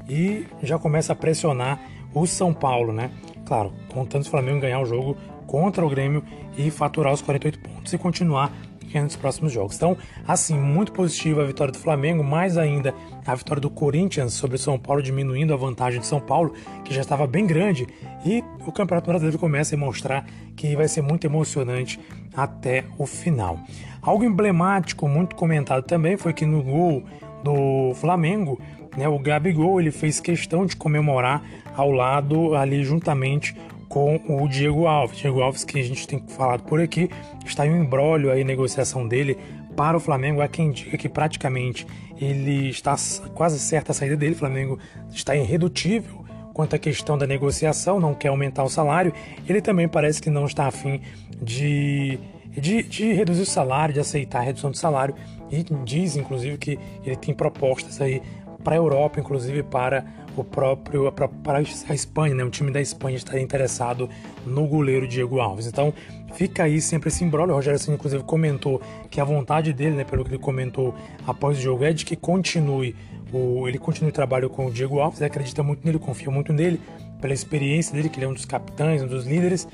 e 0.10 0.45
já 0.62 0.77
começa 0.77 1.13
a 1.13 1.15
pressionar 1.15 1.79
o 2.13 2.27
São 2.27 2.53
Paulo, 2.53 2.91
né? 2.91 3.10
Claro, 3.45 3.72
contando 3.88 4.24
o 4.24 4.29
Flamengo 4.29 4.60
ganhar 4.60 4.81
o 4.81 4.86
jogo 4.86 5.15
contra 5.48 5.86
o 5.86 5.89
Grêmio 5.89 6.22
e 6.57 6.69
faturar 6.69 7.13
os 7.13 7.22
48 7.22 7.60
pontos 7.60 7.93
e 7.93 7.98
continuar 7.98 8.51
nos 8.93 9.15
próximos 9.15 9.51
jogos. 9.51 9.75
Então, 9.77 9.98
assim, 10.27 10.55
muito 10.55 10.91
positiva 10.91 11.41
a 11.41 11.45
vitória 11.45 11.72
do 11.72 11.79
Flamengo, 11.79 12.24
mais 12.24 12.57
ainda 12.57 12.93
a 13.25 13.33
vitória 13.33 13.62
do 13.62 13.69
Corinthians 13.69 14.33
sobre 14.33 14.57
o 14.57 14.60
São 14.60 14.77
Paulo, 14.77 15.01
diminuindo 15.01 15.53
a 15.53 15.57
vantagem 15.57 16.00
de 16.00 16.05
São 16.05 16.19
Paulo, 16.19 16.53
que 16.83 16.93
já 16.93 17.01
estava 17.01 17.25
bem 17.25 17.48
grande, 17.48 17.88
e 18.24 18.43
o 18.67 18.72
Campeonato 18.72 19.07
Brasileiro 19.07 19.39
começa 19.39 19.75
a 19.75 19.77
mostrar 19.79 20.25
que 20.55 20.75
vai 20.75 20.88
ser 20.88 21.01
muito 21.01 21.25
emocionante 21.25 22.00
até 22.36 22.83
o 22.98 23.07
final. 23.07 23.60
Algo 24.03 24.24
emblemático, 24.24 25.07
muito 25.07 25.36
comentado 25.36 25.83
também, 25.83 26.17
foi 26.17 26.33
que 26.33 26.45
no 26.45 26.62
gol 26.62 27.03
do 27.43 27.93
Flamengo, 27.95 28.60
né, 28.98 29.07
o 29.07 29.17
Gabigol 29.17 29.79
ele 29.79 29.91
fez 29.91 30.19
questão 30.19 30.65
de 30.65 30.75
comemorar 30.75 31.41
ao 31.75 31.89
lado 31.89 32.53
ali 32.55 32.83
juntamente 32.83 33.55
com 33.88 34.19
o 34.27 34.48
Diego 34.48 34.88
Alves. 34.88 35.19
Diego 35.19 35.41
Alves, 35.41 35.63
que 35.63 35.79
a 35.79 35.83
gente 35.83 36.07
tem 36.07 36.22
falado 36.27 36.63
por 36.63 36.81
aqui, 36.81 37.10
está 37.45 37.65
em 37.65 37.72
um 37.72 37.83
embrólio 37.83 38.31
aí, 38.31 38.43
negociação 38.43 39.07
dele 39.07 39.38
para 39.75 39.95
o 39.95 40.00
Flamengo. 40.00 40.41
Há 40.41 40.48
quem 40.48 40.72
diga 40.72 40.98
que 40.98 41.07
praticamente 41.07 41.86
ele 42.19 42.69
está 42.69 42.95
quase 43.33 43.60
certa 43.60 43.91
a 43.91 43.95
saída 43.95 44.17
dele. 44.17 44.33
O 44.33 44.38
Flamengo 44.38 44.79
está 45.12 45.36
irredutível 45.36 46.24
quanto 46.53 46.75
à 46.75 46.79
questão 46.79 47.17
da 47.17 47.25
negociação, 47.25 48.00
não 48.00 48.13
quer 48.13 48.29
aumentar 48.29 48.63
o 48.63 48.69
salário. 48.69 49.13
Ele 49.48 49.62
também 49.62 49.88
parece 49.88 50.22
que 50.22 50.29
não 50.29 50.45
está 50.45 50.67
afim 50.67 51.01
de, 51.41 52.19
de, 52.62 52.83
de 52.83 53.13
reduzir 53.13 53.41
o 53.41 53.45
salário, 53.45 53.93
de 53.93 54.00
aceitar 54.00 54.39
a 54.39 54.43
redução 54.43 54.72
do 54.72 54.77
salário. 54.77 55.15
E 55.51 55.63
diz, 55.83 56.15
inclusive, 56.15 56.57
que 56.57 56.79
ele 57.03 57.15
tem 57.15 57.33
propostas 57.33 58.01
aí 58.01 58.22
para 58.63 58.75
a 58.75 58.77
Europa, 58.77 59.19
inclusive 59.19 59.62
para 59.62 60.05
o 60.36 60.43
próprio 60.43 61.12
para 61.12 61.60
a 61.60 61.93
Espanha, 61.93 62.33
né? 62.33 62.43
O 62.43 62.50
time 62.50 62.72
da 62.72 62.81
Espanha 62.81 63.17
estaria 63.17 63.41
interessado 63.41 64.10
no 64.45 64.65
goleiro 64.65 65.07
Diego 65.07 65.39
Alves. 65.39 65.67
Então 65.67 65.93
fica 66.33 66.63
aí 66.63 66.81
sempre 66.81 67.10
esse 67.10 67.24
embrolho. 67.24 67.51
O 67.51 67.55
Rogério 67.55 67.79
Ceni 67.79 67.95
inclusive 67.95 68.24
comentou 68.24 68.81
que 69.12 69.22
a 69.22 69.24
vontade 69.24 69.74
dele, 69.74 69.95
né, 69.95 70.03
pelo 70.03 70.24
que 70.24 70.31
ele 70.31 70.39
comentou 70.39 70.95
após 71.27 71.57
o 71.57 71.62
jogo, 71.62 71.83
é 71.83 71.93
de 71.93 72.05
que 72.05 72.15
continue 72.15 72.95
o 73.31 73.67
ele 73.67 73.77
continue 73.77 74.10
o 74.10 74.13
trabalho 74.13 74.50
com 74.50 74.65
o 74.65 74.72
Diego 74.72 75.00
Alves. 75.00 75.19
Ele 75.19 75.27
acredita 75.27 75.62
muito 75.62 75.86
nele, 75.86 76.00
confia 76.00 76.31
muito 76.31 76.51
nele 76.51 76.79
pela 77.22 77.33
experiência 77.33 77.95
dele, 77.95 78.10
que 78.10 78.17
ele 78.17 78.25
é 78.25 78.29
um 78.29 78.33
dos 78.33 78.45
capitães, 78.45 79.03
um 79.03 79.07
dos 79.07 79.25
líderes. 79.25 79.67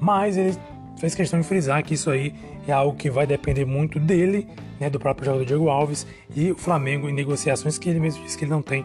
Mas 0.00 0.36
ele 0.36 0.56
fez 0.98 1.14
questão 1.14 1.40
de 1.40 1.46
frisar 1.46 1.82
que 1.82 1.94
isso 1.94 2.10
aí 2.10 2.34
é 2.66 2.72
algo 2.72 2.96
que 2.96 3.10
vai 3.10 3.26
depender 3.26 3.64
muito 3.64 3.98
dele, 3.98 4.46
né, 4.80 4.90
do 4.90 4.98
próprio 4.98 5.26
jogador 5.26 5.44
Diego 5.44 5.68
Alves 5.68 6.06
e 6.34 6.50
o 6.50 6.56
Flamengo 6.56 7.08
em 7.08 7.12
negociações 7.12 7.78
que 7.78 7.88
ele 7.88 8.00
mesmo 8.00 8.22
disse 8.24 8.36
que 8.36 8.44
ele 8.44 8.50
não 8.50 8.62
tem 8.62 8.84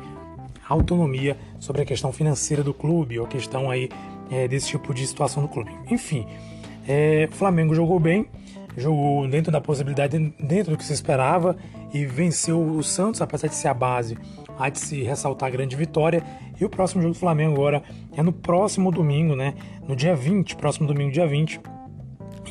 autonomia 0.67 1.37
sobre 1.59 1.81
a 1.81 1.85
questão 1.85 2.11
financeira 2.11 2.63
do 2.63 2.73
clube 2.73 3.19
ou 3.19 3.25
a 3.25 3.27
questão 3.27 3.69
aí 3.69 3.89
é, 4.31 4.47
desse 4.47 4.67
tipo 4.67 4.93
de 4.93 5.05
situação 5.05 5.43
do 5.43 5.49
clube. 5.49 5.71
Enfim, 5.89 6.25
é, 6.87 7.27
o 7.31 7.35
Flamengo 7.35 7.75
jogou 7.75 7.99
bem, 7.99 8.27
jogou 8.77 9.27
dentro 9.27 9.51
da 9.51 9.61
possibilidade, 9.61 10.17
dentro 10.39 10.71
do 10.71 10.77
que 10.77 10.83
se 10.83 10.93
esperava 10.93 11.55
e 11.93 12.05
venceu 12.05 12.59
o 12.59 12.83
Santos, 12.83 13.21
apesar 13.21 13.47
de 13.47 13.55
ser 13.55 13.67
a 13.67 13.73
base, 13.73 14.17
há 14.57 14.69
de 14.69 14.79
se 14.79 15.03
ressaltar 15.03 15.47
a 15.47 15.51
grande 15.51 15.75
vitória. 15.75 16.23
E 16.59 16.65
o 16.65 16.69
próximo 16.69 17.01
jogo 17.01 17.13
do 17.13 17.19
Flamengo 17.19 17.53
agora 17.53 17.83
é 18.15 18.23
no 18.23 18.31
próximo 18.31 18.91
domingo, 18.91 19.35
né? 19.35 19.53
No 19.87 19.95
dia 19.95 20.15
20, 20.15 20.55
próximo 20.55 20.87
domingo, 20.87 21.11
dia 21.11 21.27
20, 21.27 21.59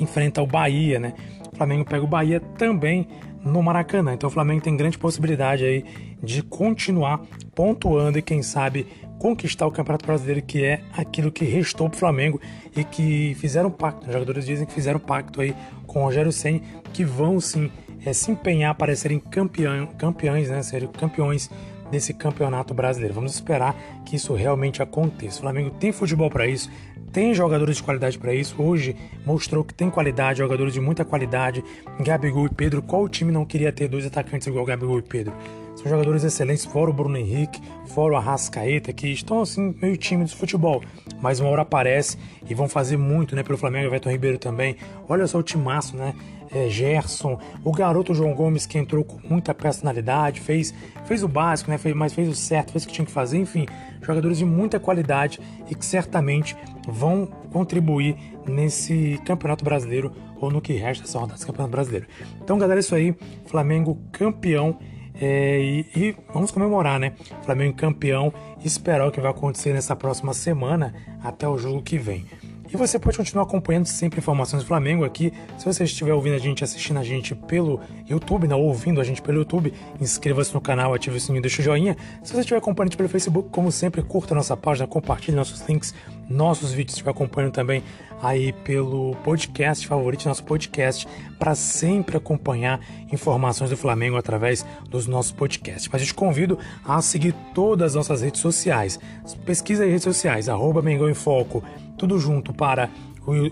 enfrenta 0.02 0.42
o 0.42 0.46
Bahia, 0.46 0.98
né? 0.98 1.14
O 1.52 1.56
Flamengo 1.56 1.84
pega 1.84 2.04
o 2.04 2.06
Bahia 2.06 2.40
também 2.40 3.06
no 3.44 3.62
Maracanã. 3.62 4.14
Então 4.14 4.28
o 4.28 4.32
Flamengo 4.32 4.62
tem 4.62 4.76
grande 4.76 4.98
possibilidade 4.98 5.64
aí 5.64 5.84
de 6.22 6.42
continuar 6.42 7.20
pontuando 7.54 8.18
e 8.18 8.22
quem 8.22 8.42
sabe 8.42 8.86
conquistar 9.18 9.66
o 9.66 9.70
Campeonato 9.70 10.04
Brasileiro, 10.04 10.42
que 10.42 10.64
é 10.64 10.80
aquilo 10.96 11.30
que 11.30 11.44
restou 11.44 11.88
para 11.88 11.96
o 11.96 11.98
Flamengo 11.98 12.40
e 12.76 12.82
que 12.82 13.36
fizeram 13.36 13.70
pacto. 13.70 14.06
Os 14.06 14.12
jogadores 14.12 14.46
dizem 14.46 14.66
que 14.66 14.72
fizeram 14.72 14.98
pacto 14.98 15.40
aí 15.40 15.54
com 15.86 16.00
o 16.00 16.04
Rogério 16.04 16.32
Senna, 16.32 16.60
que 16.92 17.04
vão 17.04 17.40
sim 17.40 17.70
é, 18.04 18.12
se 18.12 18.32
empenhar 18.32 18.74
para 18.74 18.94
serem 18.96 19.20
campeão, 19.20 19.86
campeões, 19.98 20.50
né? 20.50 20.62
Serem 20.62 20.88
campeões 20.88 21.48
desse 21.92 22.14
campeonato 22.14 22.74
brasileiro. 22.74 23.14
Vamos 23.14 23.34
esperar 23.34 23.76
que 24.04 24.16
isso 24.16 24.34
realmente 24.34 24.82
aconteça. 24.82 25.38
O 25.38 25.42
Flamengo 25.42 25.70
tem 25.70 25.92
futebol 25.92 26.30
para 26.30 26.46
isso, 26.46 26.70
tem 27.12 27.34
jogadores 27.34 27.76
de 27.76 27.82
qualidade 27.82 28.18
para 28.18 28.34
isso. 28.34 28.60
Hoje 28.60 28.96
mostrou 29.24 29.62
que 29.62 29.74
tem 29.74 29.90
qualidade, 29.90 30.38
jogadores 30.38 30.72
de 30.72 30.80
muita 30.80 31.04
qualidade. 31.04 31.62
Gabigol 32.00 32.46
e 32.46 32.48
Pedro. 32.48 32.80
Qual 32.82 33.06
time 33.08 33.30
não 33.30 33.44
queria 33.44 33.70
ter 33.70 33.86
dois 33.86 34.06
atacantes 34.06 34.46
igual 34.46 34.64
Gabigol 34.64 34.98
e 34.98 35.02
Pedro? 35.02 35.34
São 35.76 35.90
jogadores 35.90 36.24
excelentes, 36.24 36.64
fora 36.64 36.90
o 36.90 36.92
Bruno 36.92 37.16
Henrique, 37.16 37.60
fora 37.86 38.14
o 38.14 38.16
Arrascaeta, 38.16 38.92
que 38.92 39.08
estão 39.08 39.40
assim 39.40 39.74
meio 39.80 39.96
tímidos 39.96 40.32
de 40.32 40.38
futebol. 40.38 40.82
Mas 41.20 41.40
uma 41.40 41.50
hora 41.50 41.62
aparece 41.62 42.16
e 42.48 42.54
vão 42.54 42.68
fazer 42.68 42.96
muito, 42.96 43.36
né? 43.36 43.42
Pelo 43.42 43.58
Flamengo, 43.58 43.86
Everton 43.86 44.10
Ribeiro 44.10 44.38
também. 44.38 44.76
Olha 45.08 45.26
só 45.26 45.38
o 45.38 45.42
timaço, 45.42 45.96
né? 45.96 46.14
É, 46.54 46.68
Gerson, 46.68 47.38
o 47.64 47.72
garoto 47.72 48.14
João 48.14 48.34
Gomes 48.34 48.66
que 48.66 48.78
entrou 48.78 49.04
com 49.04 49.18
muita 49.26 49.54
personalidade, 49.54 50.40
fez, 50.40 50.74
fez 51.06 51.22
o 51.22 51.28
básico, 51.28 51.70
né? 51.70 51.78
Fez, 51.78 51.94
mas 51.94 52.12
fez 52.12 52.28
o 52.28 52.34
certo, 52.34 52.72
fez 52.72 52.84
o 52.84 52.88
que 52.88 52.92
tinha 52.92 53.06
que 53.06 53.12
fazer, 53.12 53.38
enfim, 53.38 53.66
jogadores 54.02 54.36
de 54.38 54.44
muita 54.44 54.78
qualidade 54.78 55.40
e 55.70 55.74
que 55.74 55.84
certamente 55.84 56.56
vão 56.86 57.26
contribuir 57.50 58.16
nesse 58.46 59.18
Campeonato 59.24 59.64
Brasileiro 59.64 60.12
ou 60.40 60.50
no 60.50 60.60
que 60.60 60.72
resta 60.74 61.04
dessa 61.04 61.18
rodada 61.18 61.38
do 61.38 61.46
Campeonato 61.46 61.70
Brasileiro. 61.70 62.06
Então, 62.42 62.58
galera, 62.58 62.80
é 62.80 62.82
isso 62.82 62.94
aí. 62.94 63.14
Flamengo 63.46 63.98
campeão. 64.10 64.76
É, 65.20 65.60
e, 65.60 65.86
e, 65.94 66.16
vamos 66.32 66.50
comemorar, 66.50 66.98
né? 66.98 67.12
Flamengo 67.44 67.76
campeão 67.76 68.32
e 68.62 68.66
esperar 68.66 69.06
o 69.06 69.12
que 69.12 69.20
vai 69.20 69.30
acontecer 69.30 69.72
nessa 69.72 69.94
próxima 69.94 70.34
semana 70.34 70.94
até 71.22 71.46
o 71.46 71.56
jogo 71.56 71.82
que 71.82 71.98
vem. 71.98 72.26
E 72.72 72.76
você 72.76 72.98
pode 72.98 73.18
continuar 73.18 73.42
acompanhando 73.42 73.84
sempre 73.84 74.18
informações 74.18 74.62
do 74.62 74.66
Flamengo 74.66 75.04
aqui. 75.04 75.30
Se 75.58 75.66
você 75.66 75.84
estiver 75.84 76.14
ouvindo 76.14 76.36
a 76.36 76.38
gente, 76.38 76.64
assistindo 76.64 76.98
a 76.98 77.04
gente 77.04 77.34
pelo 77.34 77.78
YouTube, 78.08 78.48
não, 78.48 78.58
ouvindo 78.58 78.98
a 78.98 79.04
gente 79.04 79.20
pelo 79.20 79.40
YouTube, 79.40 79.74
inscreva-se 80.00 80.54
no 80.54 80.60
canal, 80.60 80.94
ative 80.94 81.18
o 81.18 81.20
sininho, 81.20 81.42
deixa 81.42 81.60
o 81.60 81.64
joinha. 81.64 81.94
Se 82.22 82.32
você 82.32 82.40
estiver 82.40 82.56
acompanhando 82.56 82.96
pelo 82.96 83.10
Facebook, 83.10 83.50
como 83.50 83.70
sempre, 83.70 84.00
curta 84.00 84.34
nossa 84.34 84.56
página, 84.56 84.86
compartilhe 84.86 85.36
nossos 85.36 85.60
links, 85.68 85.94
nossos 86.30 86.72
vídeos. 86.72 86.92
Se 86.92 87.00
estiver 87.00 87.10
acompanhando 87.10 87.52
também 87.52 87.82
aí 88.22 88.52
pelo 88.52 89.16
podcast, 89.16 89.86
favorite 89.86 90.26
nosso 90.26 90.44
podcast, 90.44 91.06
para 91.38 91.54
sempre 91.54 92.16
acompanhar 92.16 92.80
informações 93.12 93.68
do 93.68 93.76
Flamengo 93.76 94.16
através 94.16 94.64
dos 94.88 95.06
nossos 95.06 95.32
podcasts. 95.32 95.90
Mas 95.92 96.00
eu 96.00 96.06
te 96.06 96.14
convido 96.14 96.58
a 96.84 97.02
seguir 97.02 97.34
todas 97.52 97.88
as 97.88 97.94
nossas 97.96 98.22
redes 98.22 98.40
sociais. 98.40 98.98
Pesquisa 99.44 99.82
aí 99.82 99.90
redes 99.90 100.04
sociais, 100.04 100.48
arroba 100.48 100.80
Mengão 100.80 101.10
em 101.10 101.14
Foco, 101.14 101.62
tudo 102.02 102.18
junto 102.18 102.52
para 102.52 102.90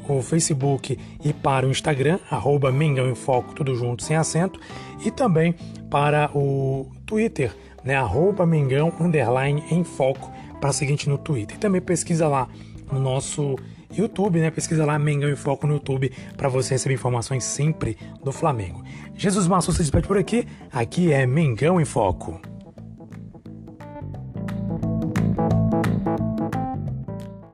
o, 0.08 0.20
Facebook 0.22 0.98
e 1.24 1.32
para 1.32 1.64
o 1.64 1.70
Instagram, 1.70 2.18
arroba 2.28 2.72
Mengão 2.72 3.08
em 3.08 3.14
Foco, 3.14 3.54
tudo 3.54 3.76
junto, 3.76 4.02
sem 4.02 4.16
acento, 4.16 4.58
e 5.04 5.10
também 5.12 5.54
para 5.88 6.28
o 6.34 6.90
Twitter, 7.06 7.54
né, 7.84 7.94
arroba 7.94 8.44
Mengão, 8.44 8.92
underline, 8.98 9.62
em 9.70 9.84
Foco, 9.84 10.32
para 10.60 10.72
seguinte 10.72 11.08
no 11.08 11.16
Twitter. 11.16 11.56
E 11.56 11.60
também 11.60 11.80
pesquisa 11.80 12.26
lá 12.26 12.48
no 12.90 12.98
nosso 12.98 13.54
YouTube, 13.96 14.40
né, 14.40 14.50
pesquisa 14.50 14.84
lá 14.84 14.98
Mengão 14.98 15.30
em 15.30 15.36
Foco 15.36 15.64
no 15.64 15.74
YouTube, 15.74 16.10
para 16.36 16.48
você 16.48 16.74
receber 16.74 16.94
informações 16.94 17.44
sempre 17.44 17.96
do 18.24 18.32
Flamengo. 18.32 18.82
Jesus 19.14 19.46
Massu 19.46 19.70
se 19.70 19.78
despede 19.78 20.08
por 20.08 20.18
aqui, 20.18 20.44
aqui 20.72 21.12
é 21.12 21.24
Mengão 21.24 21.80
em 21.80 21.84
Foco. 21.84 22.40